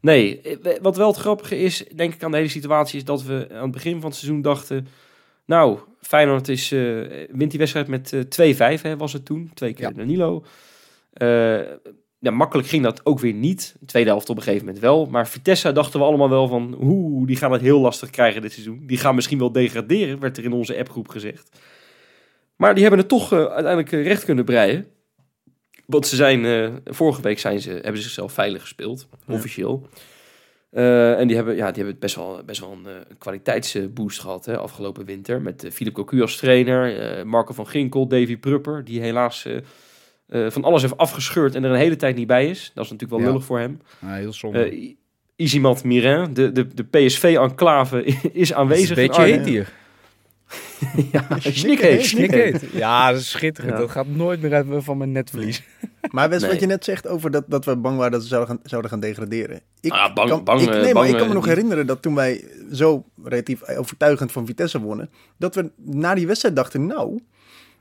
[0.00, 3.22] Nee, eh, wat wel het grappige is, denk ik aan de hele situatie, is dat
[3.22, 4.86] we aan het begin van het seizoen dachten...
[5.44, 6.80] Nou, Feyenoord is, eh,
[7.30, 9.50] wint die wedstrijd met eh 2-5, hè, was het toen.
[9.54, 9.92] Twee keer Ja.
[9.92, 10.44] Danilo.
[11.12, 11.60] Eh
[12.20, 13.76] ja, makkelijk ging dat ook weer niet.
[13.80, 15.06] De tweede helft op een gegeven moment wel.
[15.06, 16.76] Maar Vitesse dachten we allemaal wel van...
[16.80, 18.82] Oeh, die gaan het heel lastig krijgen dit seizoen.
[18.86, 21.60] Die gaan misschien wel degraderen, werd er in onze appgroep gezegd.
[22.56, 24.86] Maar die hebben het toch eh, uiteindelijk eh, recht kunnen breien.
[25.86, 29.34] Want ze zijn, eh, vorige week zijn ze, hebben ze zichzelf veilig gespeeld, Ja.
[29.34, 29.88] officieel.
[30.70, 35.04] En die hebben, ja, die hebben best wel, best wel een kwaliteitsboost gehad hè, afgelopen
[35.04, 35.42] winter.
[35.42, 39.46] Met Philip Cocu als trainer, Marco van Ginkel, Davy Prupper, die helaas
[40.30, 42.70] eh, van alles heeft afgescheurd en er een hele tijd niet bij is.
[42.74, 43.26] Dat is natuurlijk wel Ja.
[43.32, 43.80] lullig voor hem.
[44.00, 44.64] Ja, heel zonde.
[44.64, 44.94] Eh,
[45.36, 48.88] Izimat Mirin, de, de, de PSV-enclave, is Dat is aanwezig.
[48.98, 49.72] een beetje heet hier.
[51.12, 52.64] Ja, Snikheet, snikheet.
[52.72, 53.72] Ja, dat is schitterend.
[53.72, 53.78] Ja.
[53.78, 55.62] Dat gaat nooit meer uit van mijn netvlies.
[56.10, 56.50] Maar Wes, Nee.
[56.50, 58.90] wat je net zegt over dat, dat we bang waren dat ze zouden gaan, zouden
[58.90, 59.60] gaan degraderen.
[59.80, 62.14] Ik Ah, bang- kan, bang, ik, eh, maar ik kan me nog herinneren dat toen
[62.14, 67.20] wij zo relatief overtuigend van Vitesse wonnen, dat we na die wedstrijd dachten, nou,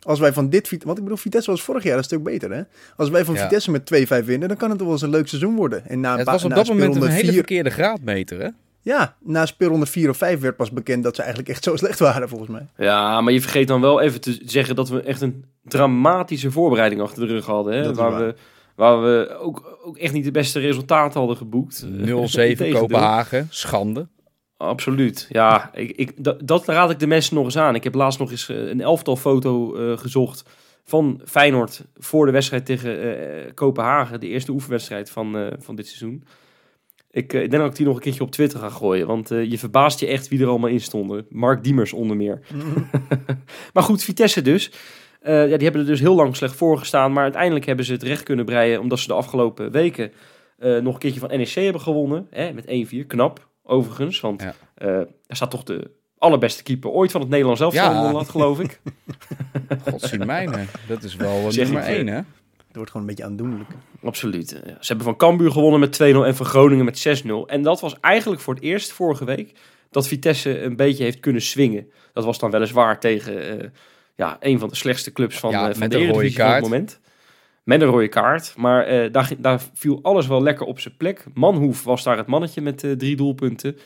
[0.02, 0.70] als wij van dit...
[0.84, 2.62] Want ik bedoel, Vitesse was vorig jaar een stuk beter, hè?
[2.96, 3.42] Als wij van Ja.
[3.42, 3.82] Vitesse met
[4.22, 5.86] 2-5 winnen, dan kan het toch wel eens een leuk seizoen worden.
[5.86, 7.70] En na, een Het paar- was op na dat moment een speelronde hele vier- verkeerde
[7.70, 8.48] graadmeter, hè?
[8.82, 12.00] Ja, na speelronde 4 of 5 werd pas bekend dat ze eigenlijk echt zo slecht
[12.00, 12.66] waren, volgens mij.
[12.78, 17.02] Ja, maar je vergeet dan wel even te zeggen dat we echt een dramatische voorbereiding
[17.02, 17.74] achter de rug hadden.
[17.74, 17.94] Hè?
[17.94, 18.26] Waar, waar.
[18.26, 18.36] we,
[18.76, 21.86] waar we ook, ook echt niet de beste resultaten hadden geboekt.
[21.86, 22.80] 0-7 Integendeel.
[22.80, 24.08] Kopenhagen, schande.
[24.60, 25.28] Absoluut.
[25.30, 27.76] Ja, ik, ik, dat, dat raad ik de mensen nog eens aan.
[27.76, 30.50] Ik heb laatst nog eens eh, een elftal foto eh, gezocht
[30.84, 34.20] van Feyenoord voor de wedstrijd tegen eh, Kopenhagen.
[34.20, 36.24] De eerste oefenwedstrijd van, van dit seizoen.
[37.12, 39.08] Ik, ik denk dat ik die nog een keertje op Twitter ga gooien.
[39.08, 41.26] Want je verbaast je echt wie er allemaal in stonden.
[41.30, 42.40] Mark Diemers onder meer.
[43.74, 44.72] maar goed, Vitesse dus.
[45.24, 47.14] Ja, die hebben er dus heel lang slecht voor gestaan.
[47.14, 48.80] Maar uiteindelijk hebben ze het recht kunnen breien.
[48.80, 50.12] Omdat ze de afgelopen weken
[50.60, 52.28] nog een keertje van NEC hebben gewonnen.
[52.30, 53.08] Hè, met 1-4.
[53.08, 54.20] Knap, overigens.
[54.20, 54.54] Want Ja.
[54.76, 58.24] eh, daar staat toch de allerbeste keeper ooit van het Nederlands elftal Ja.
[58.24, 58.80] geloof ik.
[59.90, 60.68] Godzijmijnen.
[60.88, 62.16] Dat is wel eh, Zeg nummer 1, hè?
[62.16, 63.70] Het wordt gewoon een beetje aandoenlijk.
[64.04, 64.52] Absoluut.
[64.54, 67.48] Eh, Ze hebben van Cambuur gewonnen met 2-0 en van Groningen met 6-0.
[67.48, 69.52] En dat was eigenlijk voor het eerst vorige week
[69.92, 71.92] dat Vitesse een beetje heeft kunnen swingen.
[72.14, 73.70] Dat was dan weliswaar tegen eh,
[74.16, 76.64] ja, een van de slechtste clubs van, Ja, eh, van de Eredivisie van het kaart.
[76.64, 77.00] moment.
[77.70, 78.54] Met een rode kaart.
[78.58, 81.26] Maar eh, daar, daar viel alles wel lekker op zijn plek.
[81.34, 83.78] Manhoef was daar het mannetje met eh, drie doelpunten.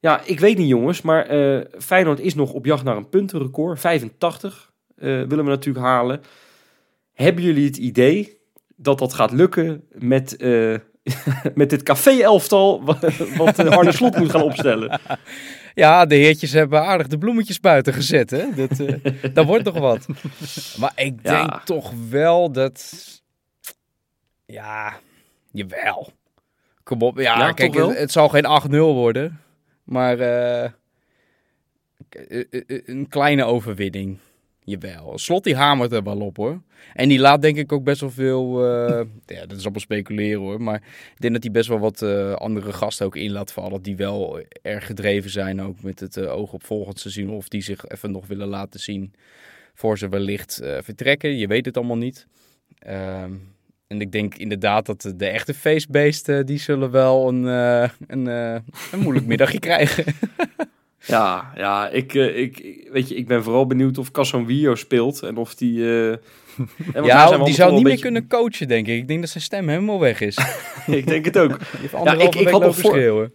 [0.00, 3.80] Ja, ik weet niet jongens, maar eh, Feyenoord is nog op jacht naar een puntenrecord.
[3.80, 6.20] 85 eh, willen we natuurlijk halen.
[7.12, 8.38] Hebben jullie het idee
[8.76, 10.36] dat dat gaat lukken met,
[11.54, 12.98] met dit café-elftal wat,
[13.36, 15.00] wat eh, Arne Slot moet gaan opstellen?
[15.74, 18.44] Ja, de heertjes hebben aardig de bloemetjes buiten gezet, hè?
[18.54, 20.06] Dat, eh, dat wordt nog wat.
[20.78, 21.46] Maar ik Ja.
[21.46, 23.04] denk toch wel dat...
[24.46, 24.94] Ja,
[25.52, 26.12] jawel.
[26.82, 27.18] Kom op.
[27.18, 29.40] Ja, Ja, kijk, toch het, het zal geen 8-0 worden.
[29.84, 30.70] Maar eh,
[32.86, 34.18] een kleine overwinning.
[34.60, 35.18] Jawel.
[35.18, 36.60] Slot die hamert er wel op, hoor.
[36.96, 38.64] En die laat denk ik ook best wel veel...
[38.64, 40.62] eh, ja, dat is allemaal speculeren, hoor.
[40.62, 40.82] Maar
[41.14, 43.82] ik denk dat hij best wel wat eh, andere gasten ook in laat vallen.
[43.82, 47.30] Die wel erg gedreven zijn ook met het eh, oog op volgend seizoen.
[47.30, 49.12] Of die zich even nog willen laten zien
[49.74, 51.36] voor ze wellicht vertrekken.
[51.36, 52.26] Je weet het allemaal niet.
[52.78, 53.32] Ehm,
[53.86, 56.46] en ik denk inderdaad dat de, echte feestbeesten...
[56.46, 57.44] die zullen wel een,
[58.06, 60.04] een, een moeilijk middagje krijgen.
[61.06, 65.54] Ja, ja ik, ik, weet je, ik ben vooral benieuwd of Casemiro speelt en of
[65.54, 65.84] die...
[67.04, 68.96] Ja, die zou niet meer beetje- kunnen coachen, denk ik.
[68.98, 70.38] Ik denk dat zijn stem helemaal weg is.
[70.86, 71.58] Ik denk het ook.
[71.92, 73.30] anderhalve ik- ik had nog voor-.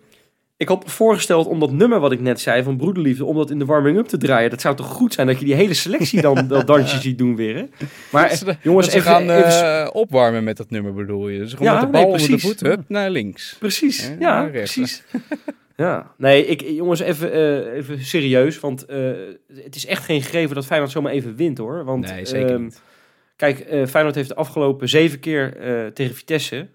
[0.58, 3.60] Ik had voorgesteld om dat nummer wat ik net zei van Broederliefde, om dat in
[3.60, 4.50] de warming-up te draaien.
[4.50, 7.36] Dat zou toch goed zijn dat je die hele selectie dan dat dansje ziet doen
[7.36, 7.64] weer, hè?
[8.12, 11.30] Maar Dat ze- jongens, dat ze even, gaan even- eh, opwarmen met dat nummer, bedoel
[11.30, 11.38] je?
[11.40, 13.56] Dus gewoon Ja, met de nee, bal onder de voet, hup, naar links.
[13.60, 15.04] Precies, ja, precies.
[15.78, 18.98] Ja, nee, ik, jongens, even, eh, even serieus, want eh,
[19.64, 21.84] het is echt geen gegeven dat Feyenoord zomaar even wint, hoor.
[21.84, 22.82] Want, nee, zeker ehm, niet.
[23.42, 26.68] Kijk, eh, Feyenoord heeft de afgelopen zeven keer eh, tegen Vitesse,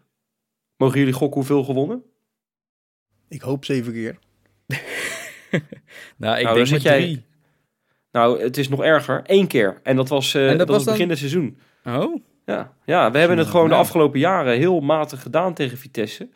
[0.77, 2.03] mogen jullie gokken hoeveel gewonnen?
[3.29, 4.19] Ik hoop zeven keer.
[6.17, 7.25] Nou, ik nou, denk zit maar jij- drie.
[8.13, 9.81] Nou, het is nog erger, één keer.
[9.83, 11.59] En dat was, eh En dat dat was was dan- begin het seizoen.
[11.85, 13.83] Oh, Ja, ja we hebben het gewoon de Nou.
[13.83, 16.29] afgelopen jaren heel matig gedaan tegen Vitesse.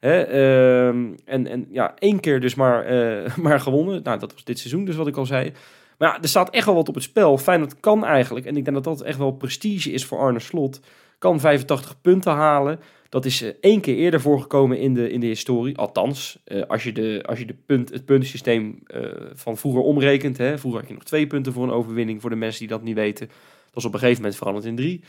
[0.00, 4.02] Hè, ehm, en, en ja, één keer dus maar, eh, maar gewonnen.
[4.02, 5.52] Nou, dat was dit seizoen dus wat ik al zei.
[6.00, 7.38] Maar ja, er staat echt wel wat op het spel.
[7.38, 10.80] Feyenoord kan eigenlijk, en ik denk dat dat echt wel prestige is voor Arne Slot,
[11.18, 12.80] kan 85 punten halen.
[13.08, 15.76] Dat is eh, één keer eerder voorgekomen in de, in de historie.
[15.76, 20.38] Althans, eh, als je, de, als je de punt, het puntensysteem eh, van vroeger omrekent.
[20.38, 20.58] Hè.
[20.58, 22.20] Vroeger had je nog twee punten voor een overwinning.
[22.20, 23.26] Voor de mensen die dat niet weten.
[23.26, 25.04] Dat is op een gegeven moment veranderd in drie.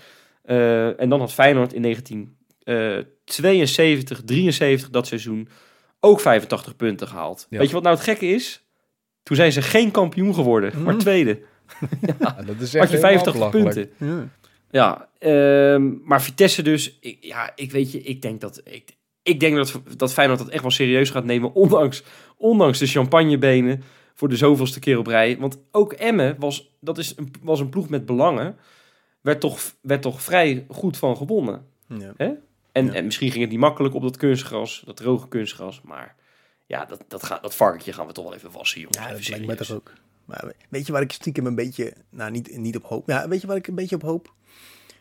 [0.98, 5.48] En dan had Feyenoord in 1972, 73 dat seizoen
[6.00, 7.48] ook 85 punten gehaald.
[7.50, 7.58] Ja.
[7.58, 8.66] Weet je wat nou het gekke is?
[9.24, 11.02] Toen zijn ze geen kampioen geworden, maar Mhm.
[11.04, 11.40] tweede.
[12.20, 13.74] ja, dat is echt Had je helemaal 85 belachelijk.
[13.98, 14.08] punten.
[14.08, 14.30] Ja.
[14.72, 19.40] Ja, ehm, maar Vitesse dus, ik, ja, ik weet je, ik denk dat, ik, ik
[19.40, 22.04] denk dat, dat Feyenoord dat echt wel serieus gaat nemen, ondanks,
[22.38, 23.84] ondanks de champagnebenen
[24.16, 25.38] voor de zoveelste keer op rij.
[25.40, 28.56] Want ook Emmen was, dat is een, was een ploeg met belangen,
[29.22, 31.66] werd toch, werd toch vrij goed van gewonnen.
[31.88, 32.14] Ja.
[32.18, 32.94] En, Ja.
[32.94, 36.16] en misschien ging het niet makkelijk op dat kunstgras, dat droge kunstgras, maar
[36.72, 38.98] ja, dat, dat, gaat, dat varkentje gaan we toch wel even wassen, jongens.
[38.98, 39.94] Ja, dat lijkt me toch ook.
[40.26, 43.08] Maar weet je waar ik stiekem een beetje, nou niet, niet op hoop.
[43.08, 44.34] Ja, weet je waar ik een beetje op hoop?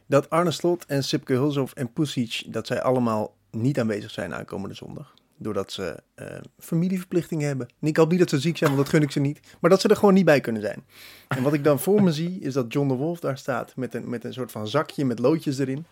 [0.07, 4.75] Dat Arne Slot en Sipke Hulshoff en Pusic, dat zij allemaal niet aanwezig zijn aankomende
[4.75, 5.14] zondag.
[5.43, 6.26] Doordat ze eh,
[6.59, 7.68] familieverplichtingen hebben.
[7.80, 9.41] En ik niet dat ze ziek zijn, want dat gun ik ze niet.
[9.61, 10.84] Maar dat ze er gewoon niet bij kunnen zijn.
[11.28, 13.95] En wat ik dan voor me zie, is dat John de Wolf daar staat met
[13.95, 15.84] een, met een soort van zakje met loodjes erin.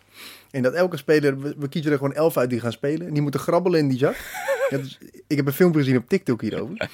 [0.51, 3.07] En dat elke speler, we, kiezen er gewoon elf uit die gaan spelen.
[3.07, 4.15] En die moeten grabbelen in die zak.
[4.69, 4.97] Dus
[5.27, 6.89] ik heb een filmpje gezien op TikTok hierover.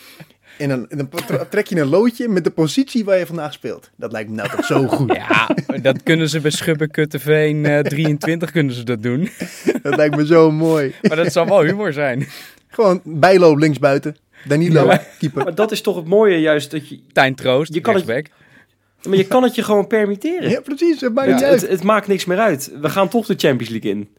[0.58, 1.10] En dan, en dan
[1.50, 3.90] trek je een loodje met de positie waar je vandaag speelt.
[3.96, 5.14] Dat lijkt me nou toch zo goed.
[5.16, 5.50] Ja,
[5.82, 9.30] dat kunnen ze bij Schubbe Kutteveen eh 23 kunnen ze dat doen.
[9.82, 10.94] Dat lijkt me zo mooi.
[11.02, 12.28] Maar dat zal wel humor zijn.
[12.68, 14.16] Gewoon bijloop linksbuiten.
[14.48, 15.44] Danilo, Ja, maar- keeper.
[15.44, 18.06] Maar dat is toch het mooie juist, dat je, Tijn Troost, Je kan het-
[19.08, 20.50] maar je kan het je gewoon permitteren.
[20.50, 21.02] Ja, precies.
[21.02, 21.70] Het maakt het, niet het, uit.
[21.72, 22.72] het maakt niks meer uit.
[22.82, 24.10] We gaan toch de Champions League in.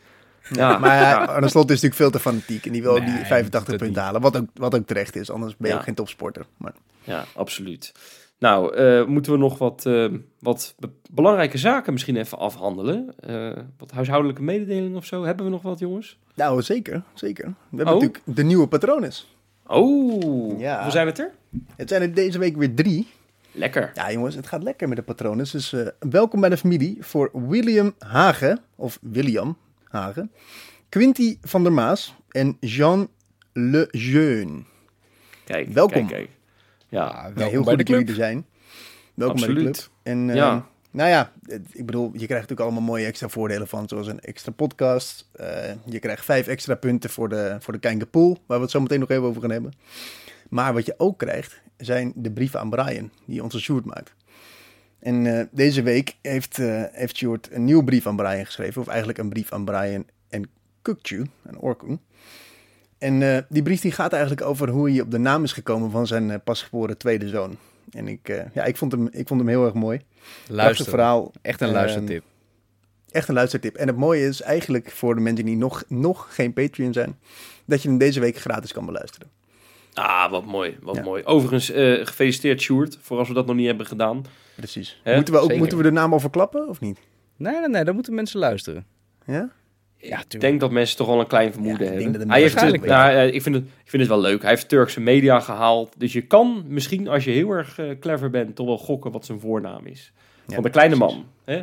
[0.53, 1.27] Ja, Maar.
[1.29, 2.67] Arne Slot is natuurlijk veel te fanatiek.
[2.67, 4.21] En die wil Nee, die 85 dat punten halen.
[4.21, 5.31] Wat ook, wat ook terecht is.
[5.31, 6.47] Anders ben je ook geen topsporter.
[6.57, 6.73] Maar
[7.05, 7.93] Ja, absoluut.
[8.39, 10.07] Nou, eh, moeten we nog wat, eh,
[10.41, 13.15] wat be- belangrijke zaken misschien even afhandelen?
[13.21, 15.25] Eh, wat huishoudelijke mededelingen of zo?
[15.25, 16.19] Hebben we nog wat, jongens?
[16.35, 17.03] nou, zeker.
[17.15, 17.45] Zeker.
[17.45, 18.01] We hebben Oh.
[18.01, 19.11] natuurlijk de nieuwe patronen.
[19.67, 20.83] Oh, Ja.
[20.83, 21.31] hoe zijn het er?
[21.77, 23.09] Het zijn er deze week weer drie.
[23.53, 23.91] Lekker.
[23.95, 25.47] Ja, jongens, het gaat lekker met de patronen.
[25.53, 28.61] Dus eh, welkom bij de familie voor William Hagen.
[28.75, 29.57] Of William
[29.97, 30.31] Hagen.
[30.89, 32.15] Quinty van der Maas.
[32.31, 33.09] En Jean
[33.53, 34.63] Le Jeune.
[35.45, 36.07] Kijk, Welkom.
[36.07, 36.31] Kijk, kijk.
[36.89, 38.47] Ja, Ja, Ja, welkom heel bij goed dat jullie er zijn.
[39.15, 39.77] Welkom bij de club.
[40.03, 40.67] En eh, Ja.
[40.91, 41.33] nou ja,
[41.73, 45.29] ik bedoel, je krijgt natuurlijk allemaal mooie extra voordelen van, zoals een extra podcast.
[45.33, 48.73] Eh, je krijgt vijf extra punten voor de, voor de Kijnke Pool, waar we het
[48.73, 49.73] zo meteen nog even over gaan hebben.
[50.49, 54.15] Maar wat je ook krijgt, zijn de brieven aan Brian, die onze Sjoerd maakt.
[55.07, 58.89] En eh, deze week heeft, eh heeft Sjoerd een nieuwe brief aan Brian geschreven, of
[58.89, 60.49] eigenlijk een brief aan Brian en
[60.83, 62.01] Kukju, en Orkun.
[62.99, 65.91] En eh, die brief die gaat eigenlijk over hoe hij op de naam is gekomen
[65.91, 67.57] van zijn pasgeboren tweede zoon.
[67.91, 70.01] En ik, ja, ik, vond hem, ik vond hem heel erg mooi.
[70.49, 70.87] Luister.
[70.87, 71.33] verhaal.
[71.43, 72.25] Echt een Ehm, luistertip.
[73.11, 73.77] Echt een luistertip.
[73.77, 77.19] En het mooie is eigenlijk voor de mensen die nog, nog geen Patreon zijn,
[77.65, 79.29] dat je hem deze week gratis kan beluisteren.
[79.99, 81.03] Ah, wat mooi, wat Ja.
[81.03, 81.25] mooi.
[81.25, 84.25] Overigens, eh, gefeliciteerd Sjoerd, voor als we dat nog niet hebben gedaan.
[84.57, 85.01] Precies.
[85.03, 85.15] Hè?
[85.15, 85.59] Moeten, we ook, Zeker.
[85.61, 86.99] moeten we de naam al verklappen of niet?
[87.37, 88.87] Nee, nee, nee, dan moeten mensen luisteren.
[89.27, 89.51] Ja?
[89.97, 92.31] Ja, Ik denk dat mensen toch al een klein vermoeden Ja, ik denk hebben.
[92.31, 94.41] Hij heeft, het- nou, eh, ik, vind het, ik vind het wel leuk.
[94.43, 95.95] Hij heeft Turkse media gehaald.
[95.99, 99.25] Dus je kan misschien, als je heel erg eh, clever bent, toch wel gokken wat
[99.25, 100.13] zijn voornaam is.
[100.47, 101.15] Ja, Van de kleine precies.
[101.17, 101.27] man.
[101.45, 101.63] Hè?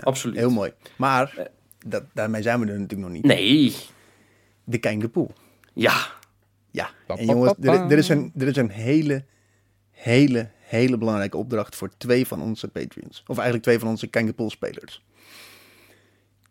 [0.00, 0.36] Absoluut.
[0.36, 0.72] Heel mooi.
[0.96, 1.48] Maar
[1.86, 3.24] dat, daarmee zijn we er natuurlijk nog niet.
[3.24, 3.74] Nee.
[4.64, 5.30] De Kijnke Poel.
[5.72, 5.94] Ja.
[6.72, 6.90] Ja.
[7.06, 9.24] En jongens, er, er, is een, er is een hele,
[9.90, 13.22] hele, hele belangrijke opdracht voor twee van onze Patreons.
[13.26, 15.04] Of eigenlijk twee van onze Kijnke Poel spelers.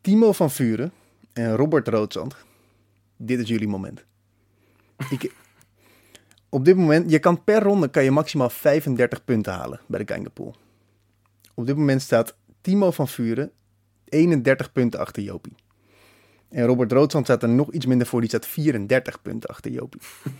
[0.01, 0.91] Timo van Vuren
[1.33, 2.35] en Robert Roodzand.
[3.17, 4.05] Dit is jullie moment.
[5.09, 5.33] Ik,
[6.49, 10.05] op dit moment, je kan per ronde kan je maximaal 35 punten halen bij de
[10.05, 10.55] Kijnkerpool.
[11.53, 13.51] Op dit moment staat Timo van Vuren
[14.05, 15.55] 31 punten achter Jopie.
[16.51, 20.01] En Robert Roodzand staat er nog iets minder voor, die staat 34 punten achter Jopie.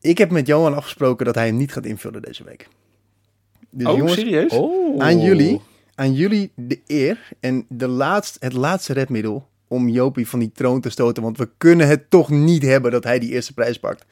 [0.00, 2.68] Ik heb met Johan afgesproken dat hij hem niet gaat invullen deze week.
[3.70, 4.52] Dus oh, jongens, serieus?
[4.52, 5.02] Oh.
[5.02, 5.60] aan jullie,
[5.94, 10.80] aan jullie de eer en de laatst, het laatste redmiddel om Jopie van die troon
[10.80, 11.22] te stoten.
[11.22, 14.04] Want we kunnen het toch niet hebben dat hij die eerste prijs pakt.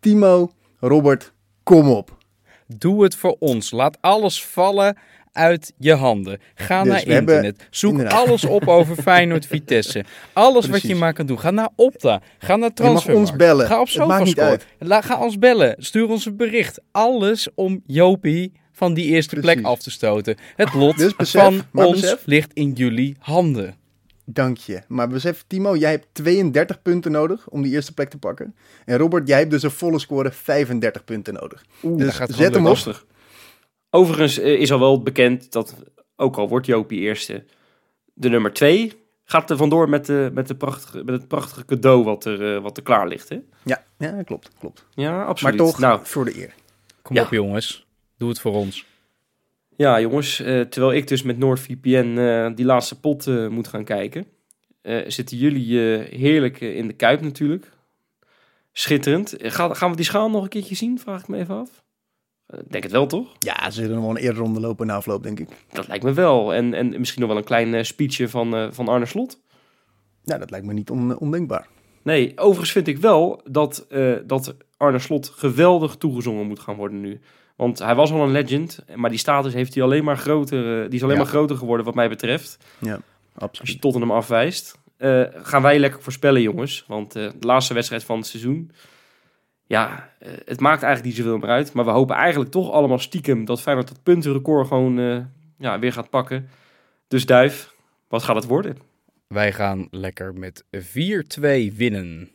[0.00, 1.32] Timo, Robert,
[1.62, 2.16] kom op.
[2.66, 3.70] Doe het voor ons.
[3.70, 4.96] Laat alles vallen
[5.32, 6.38] uit je handen.
[6.54, 7.66] Ga Dus naar hebben- internet.
[7.70, 10.04] Zoek alles op over Feyenoord Vitesse.
[10.32, 11.40] Alles wat je maar kan doen.
[11.40, 12.20] Ga naar Opta.
[12.38, 13.28] Ga naar Transfermarkt.
[13.30, 13.66] ons bellen.
[13.66, 14.58] Ga op SofaScore.
[14.78, 15.74] Ga ons bellen.
[15.78, 16.80] Stuur ons een bericht.
[16.90, 19.52] Alles om Jopie van die eerste Precies.
[19.54, 20.36] plek af te stoten.
[20.56, 22.22] Het lot Dus besef, van ons besef.
[22.26, 23.74] ligt in jullie handen.
[24.24, 24.80] Dank je.
[24.88, 28.54] Maar besef, Timo, jij hebt 32 punten nodig om die eerste plek te pakken.
[28.84, 31.64] En Robert, jij hebt dus een volle score 35 punten nodig.
[31.82, 32.68] Oeh, Dus dat gaat zet hem op.
[32.68, 33.06] Lastig.
[33.94, 35.76] Overigens eh, is al wel bekend dat,
[36.16, 37.44] ook al wordt Jopie eerste,
[38.14, 38.92] de nummer twee
[39.24, 42.62] gaat er vandoor met, de, met, de prachtige, met het prachtige cadeau wat er, eh,
[42.62, 43.28] wat er klaar ligt.
[43.28, 43.38] Hè?
[43.64, 44.86] Ja, ja klopt, klopt.
[44.94, 45.56] Ja, absoluut.
[45.58, 46.54] Maar toch, Nou, voor de eer.
[47.02, 47.22] Kom Ja.
[47.22, 47.86] op jongens.
[48.16, 48.86] Doe het voor ons.
[49.76, 54.26] Ja, jongens, eh, terwijl ik dus met NordVPN eh die laatste pot moet gaan kijken,
[54.82, 57.70] eh, zitten jullie eh, heerlijk in de kuip natuurlijk.
[58.72, 59.34] Schitterend.
[59.38, 60.98] Ga, gaan we die schaal nog een keertje zien?
[60.98, 61.82] Vraag ik me even af.
[62.52, 63.28] Eh, denk het wel, toch?
[63.38, 65.48] Ja, ze zullen nog wel een eerder ronde lopen na afloop, denk ik.
[65.72, 66.54] Dat lijkt me wel.
[66.54, 69.38] En, en misschien nog wel een klein eh, speechje van, eh, van Arne Slot.
[70.24, 71.66] Ja, dat lijkt me niet on- ondenkbaar.
[72.02, 73.86] Nee, overigens vind ik wel dat,
[74.26, 77.20] dat Arne Slot geweldig toegezongen moet gaan worden nu.
[77.56, 80.94] Want hij was al een legend, maar die status heeft hij alleen maar groter, die
[80.98, 81.22] is alleen Ja.
[81.22, 82.58] maar groter geworden wat mij betreft.
[82.78, 83.00] Ja, Als
[83.34, 83.80] je absoluut.
[83.80, 84.78] Tottenham afwijst.
[85.42, 86.84] Gaan wij lekker voorspellen, jongens.
[86.88, 88.70] Want de laatste wedstrijd van het seizoen.
[89.72, 91.72] Ja, eh, het maakt eigenlijk niet zoveel meer uit.
[91.72, 95.18] Maar we hopen eigenlijk toch allemaal stiekem dat Feyenoord dat puntenrecord gewoon eh,
[95.58, 96.48] ja, weer gaat pakken.
[97.08, 97.74] Dus Duif,
[98.08, 98.76] wat gaat het worden?
[99.26, 101.40] Wij gaan lekker met 4-2
[101.76, 102.30] winnen.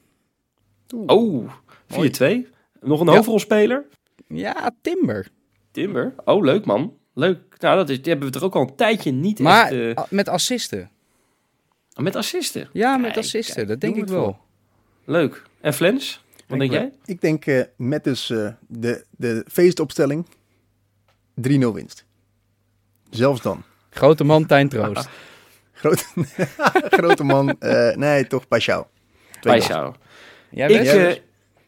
[1.05, 1.51] Oh,
[1.87, 2.47] 4-2.
[2.81, 3.13] Nog een Ja.
[3.13, 3.85] hoofdrolspeler?
[4.27, 5.27] Ja, Timber.
[5.71, 6.13] Timber.
[6.25, 6.93] Oh, leuk man.
[7.13, 7.39] Leuk.
[7.59, 9.95] Nou, dat is, die hebben we toch ook al een tijdje niet Maar echt...
[9.97, 10.89] eh, a- met assisten.
[11.95, 12.69] met assisten.
[12.73, 13.55] Ja, met assisten.
[13.55, 14.37] kijk, dat denk ik wel.
[15.05, 15.43] Leuk.
[15.61, 16.23] En Flens?
[16.47, 16.91] Wat denk Ik- jij?
[17.05, 20.25] Ik denk eh, met dus eh, de, de feestopstelling
[21.49, 22.05] 3-0 winst.
[23.09, 23.63] Zelfs dan.
[23.89, 25.09] Grote man, Tijn Troost.
[25.73, 26.03] Grote,
[26.97, 27.59] grote man.
[27.59, 28.87] eh, nee, toch Pashao.
[29.41, 29.93] Bij jou.
[30.49, 31.15] Jij Ik, eh,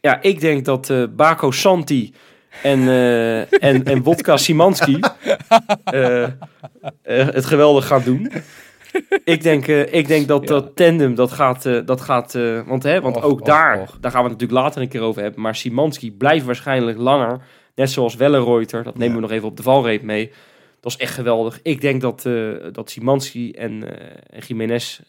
[0.00, 2.14] ja, ik denk dat eh Bako Santi
[2.62, 4.98] en, eh, en, en Wodka Simanski
[7.34, 8.32] het geweldig gaan doen.
[9.24, 10.46] Ik denk, eh, ik denk dat Ja.
[10.48, 11.66] dat tandem, dat gaat...
[11.66, 13.96] eh, dat gaat eh, want hè, want Och, ook och, daar, och.
[14.00, 15.40] daar gaan we het natuurlijk later een keer over hebben.
[15.40, 17.42] Maar Simanski blijft waarschijnlijk langer.
[17.74, 18.82] Net zoals Wellenreuter.
[18.82, 20.30] Dat nemen we nog even op de valreep mee.
[20.80, 21.60] Dat is echt geweldig.
[21.62, 22.22] Ik denk dat,
[22.72, 23.84] dat Simanski en,
[24.30, 25.00] en Jiménez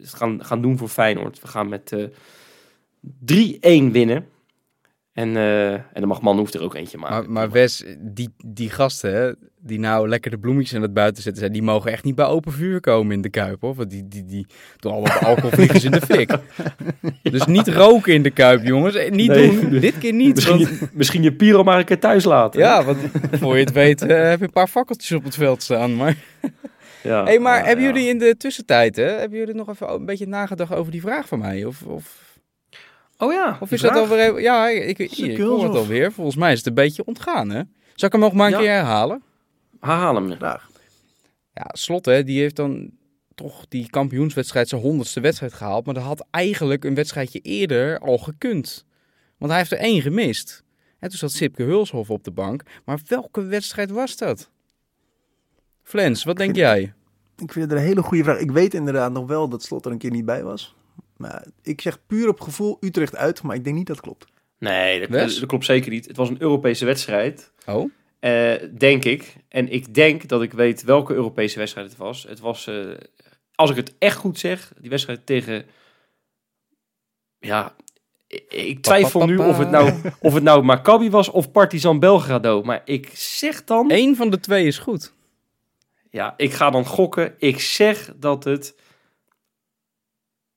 [0.00, 1.40] het gaan, gaan doen voor Feyenoord.
[1.40, 2.04] We gaan met eh
[3.88, 4.26] 3-1 winnen.
[5.12, 7.16] En, eh, en dan mag Man hoeft er ook eentje maken.
[7.16, 11.40] Maar, maar Wes, die, die gasten, die nou lekker de bloemetjes aan het buiten zetten
[11.40, 13.74] zijn, die mogen echt niet bij open vuur komen in de Kuip, hoor.
[13.74, 14.46] Want die, die, die
[14.76, 16.30] doen al wat alcohol vliegen ze in de fik.
[17.22, 18.94] Dus niet roken in de Kuip, jongens.
[18.94, 19.60] Eh, Niet Nee.
[19.60, 19.80] doen.
[19.80, 20.34] Dit keer niet.
[20.34, 22.60] misschien, want- je, misschien je Piro maar een keer thuis laten.
[22.60, 22.98] ja, want
[23.32, 25.96] voor je het weet eh, heb je een paar fakkeltjes op het veld staan.
[25.96, 26.16] Maar,
[27.02, 27.24] ja.
[27.24, 27.92] hey, maar Ja, hebben ja.
[27.92, 31.28] jullie in de tussentijd, hè, hebben jullie nog even een beetje nagedacht over die vraag
[31.28, 31.64] van mij?
[31.64, 32.29] Of, of,
[33.20, 33.56] Oh ja.
[33.60, 34.40] of is dat alweer...
[34.40, 36.12] Ja, ik, hoor het alweer.
[36.12, 37.62] Volgens mij is het een beetje ontgaan, hè?
[37.94, 38.58] Zal ik hem nog maar een Ja.
[38.58, 39.22] keer herhalen?
[39.80, 40.30] Haal hem.
[40.32, 40.68] Graag.
[41.54, 42.90] Ja, Slot, hè, die heeft dan
[43.34, 45.84] toch die kampioenswedstrijd zijn honderdste wedstrijd gehaald.
[45.84, 48.84] Maar dat had eigenlijk een wedstrijdje eerder al gekund.
[49.38, 50.64] Want hij heeft er één gemist.
[50.98, 52.62] En toen zat Sipke Hulshoff op de bank.
[52.84, 54.50] Maar welke wedstrijd was dat?
[55.82, 56.80] Flens, wat denk jij?
[57.36, 58.38] Ik vind het een hele goede vraag.
[58.38, 60.74] Ik weet inderdaad nog wel dat Slot er een keer niet bij was.
[61.20, 64.26] Maar ik zeg puur op gevoel Utrecht uit, maar ik denk niet dat het klopt.
[64.58, 66.06] Nee, dat, klopt zeker niet.
[66.06, 67.52] Het was een Europese wedstrijd.
[67.66, 67.90] Oh,
[68.20, 69.34] Eh, denk ik.
[69.48, 72.22] En ik denk dat ik weet welke Europese wedstrijd het was.
[72.22, 72.90] Het was, eh,
[73.54, 75.66] als ik het echt goed zeg, die wedstrijd tegen...
[77.38, 77.74] Ja,
[78.26, 82.62] ik, ik twijfel nu of het nou, of het nou Maccabi was of Partizan Belgrado.
[82.62, 83.90] Maar ik zeg dan...
[83.90, 85.12] één van de twee is goed.
[86.10, 87.34] Ja, ik ga dan gokken.
[87.38, 88.74] Ik zeg dat het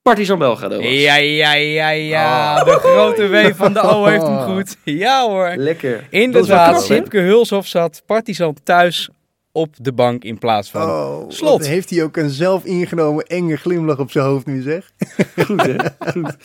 [0.03, 0.85] Partizan Belgrado was.
[0.85, 2.55] Ja, ja, ja, ja.
[2.55, 2.65] Ah.
[2.65, 4.77] De grote W van de O heeft hem goed.
[4.83, 5.53] Ja hoor.
[5.55, 6.07] Lekker.
[6.09, 6.83] Inderdaad?
[6.83, 9.09] Sipke Hulshoff zat Partizan thuis
[9.51, 10.81] op de bank in plaats van...
[10.89, 11.67] Oh, Slot.
[11.67, 14.91] heeft hij ook een zelf ingenomen enge glimlach op zijn hoofd nu zeg.
[15.45, 15.75] Goed, hè?
[16.11, 16.35] Goed.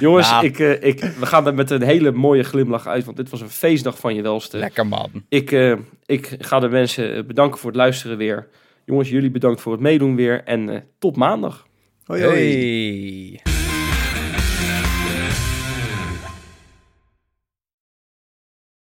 [0.00, 0.40] Jongens, Ja.
[0.40, 3.40] ik, eh, ik, we gaan er met een hele mooie glimlach uit, want dit was
[3.40, 4.58] een feestdag van je welste.
[4.58, 5.10] Lekker man.
[5.28, 5.72] Ik, eh,
[6.06, 8.48] ik ga de mensen bedanken voor het luisteren weer.
[8.84, 11.65] Jongens, jullie bedankt voor het meedoen weer en eh, tot maandag.
[12.08, 13.40] Oi, oi.
[13.44, 13.55] Hey.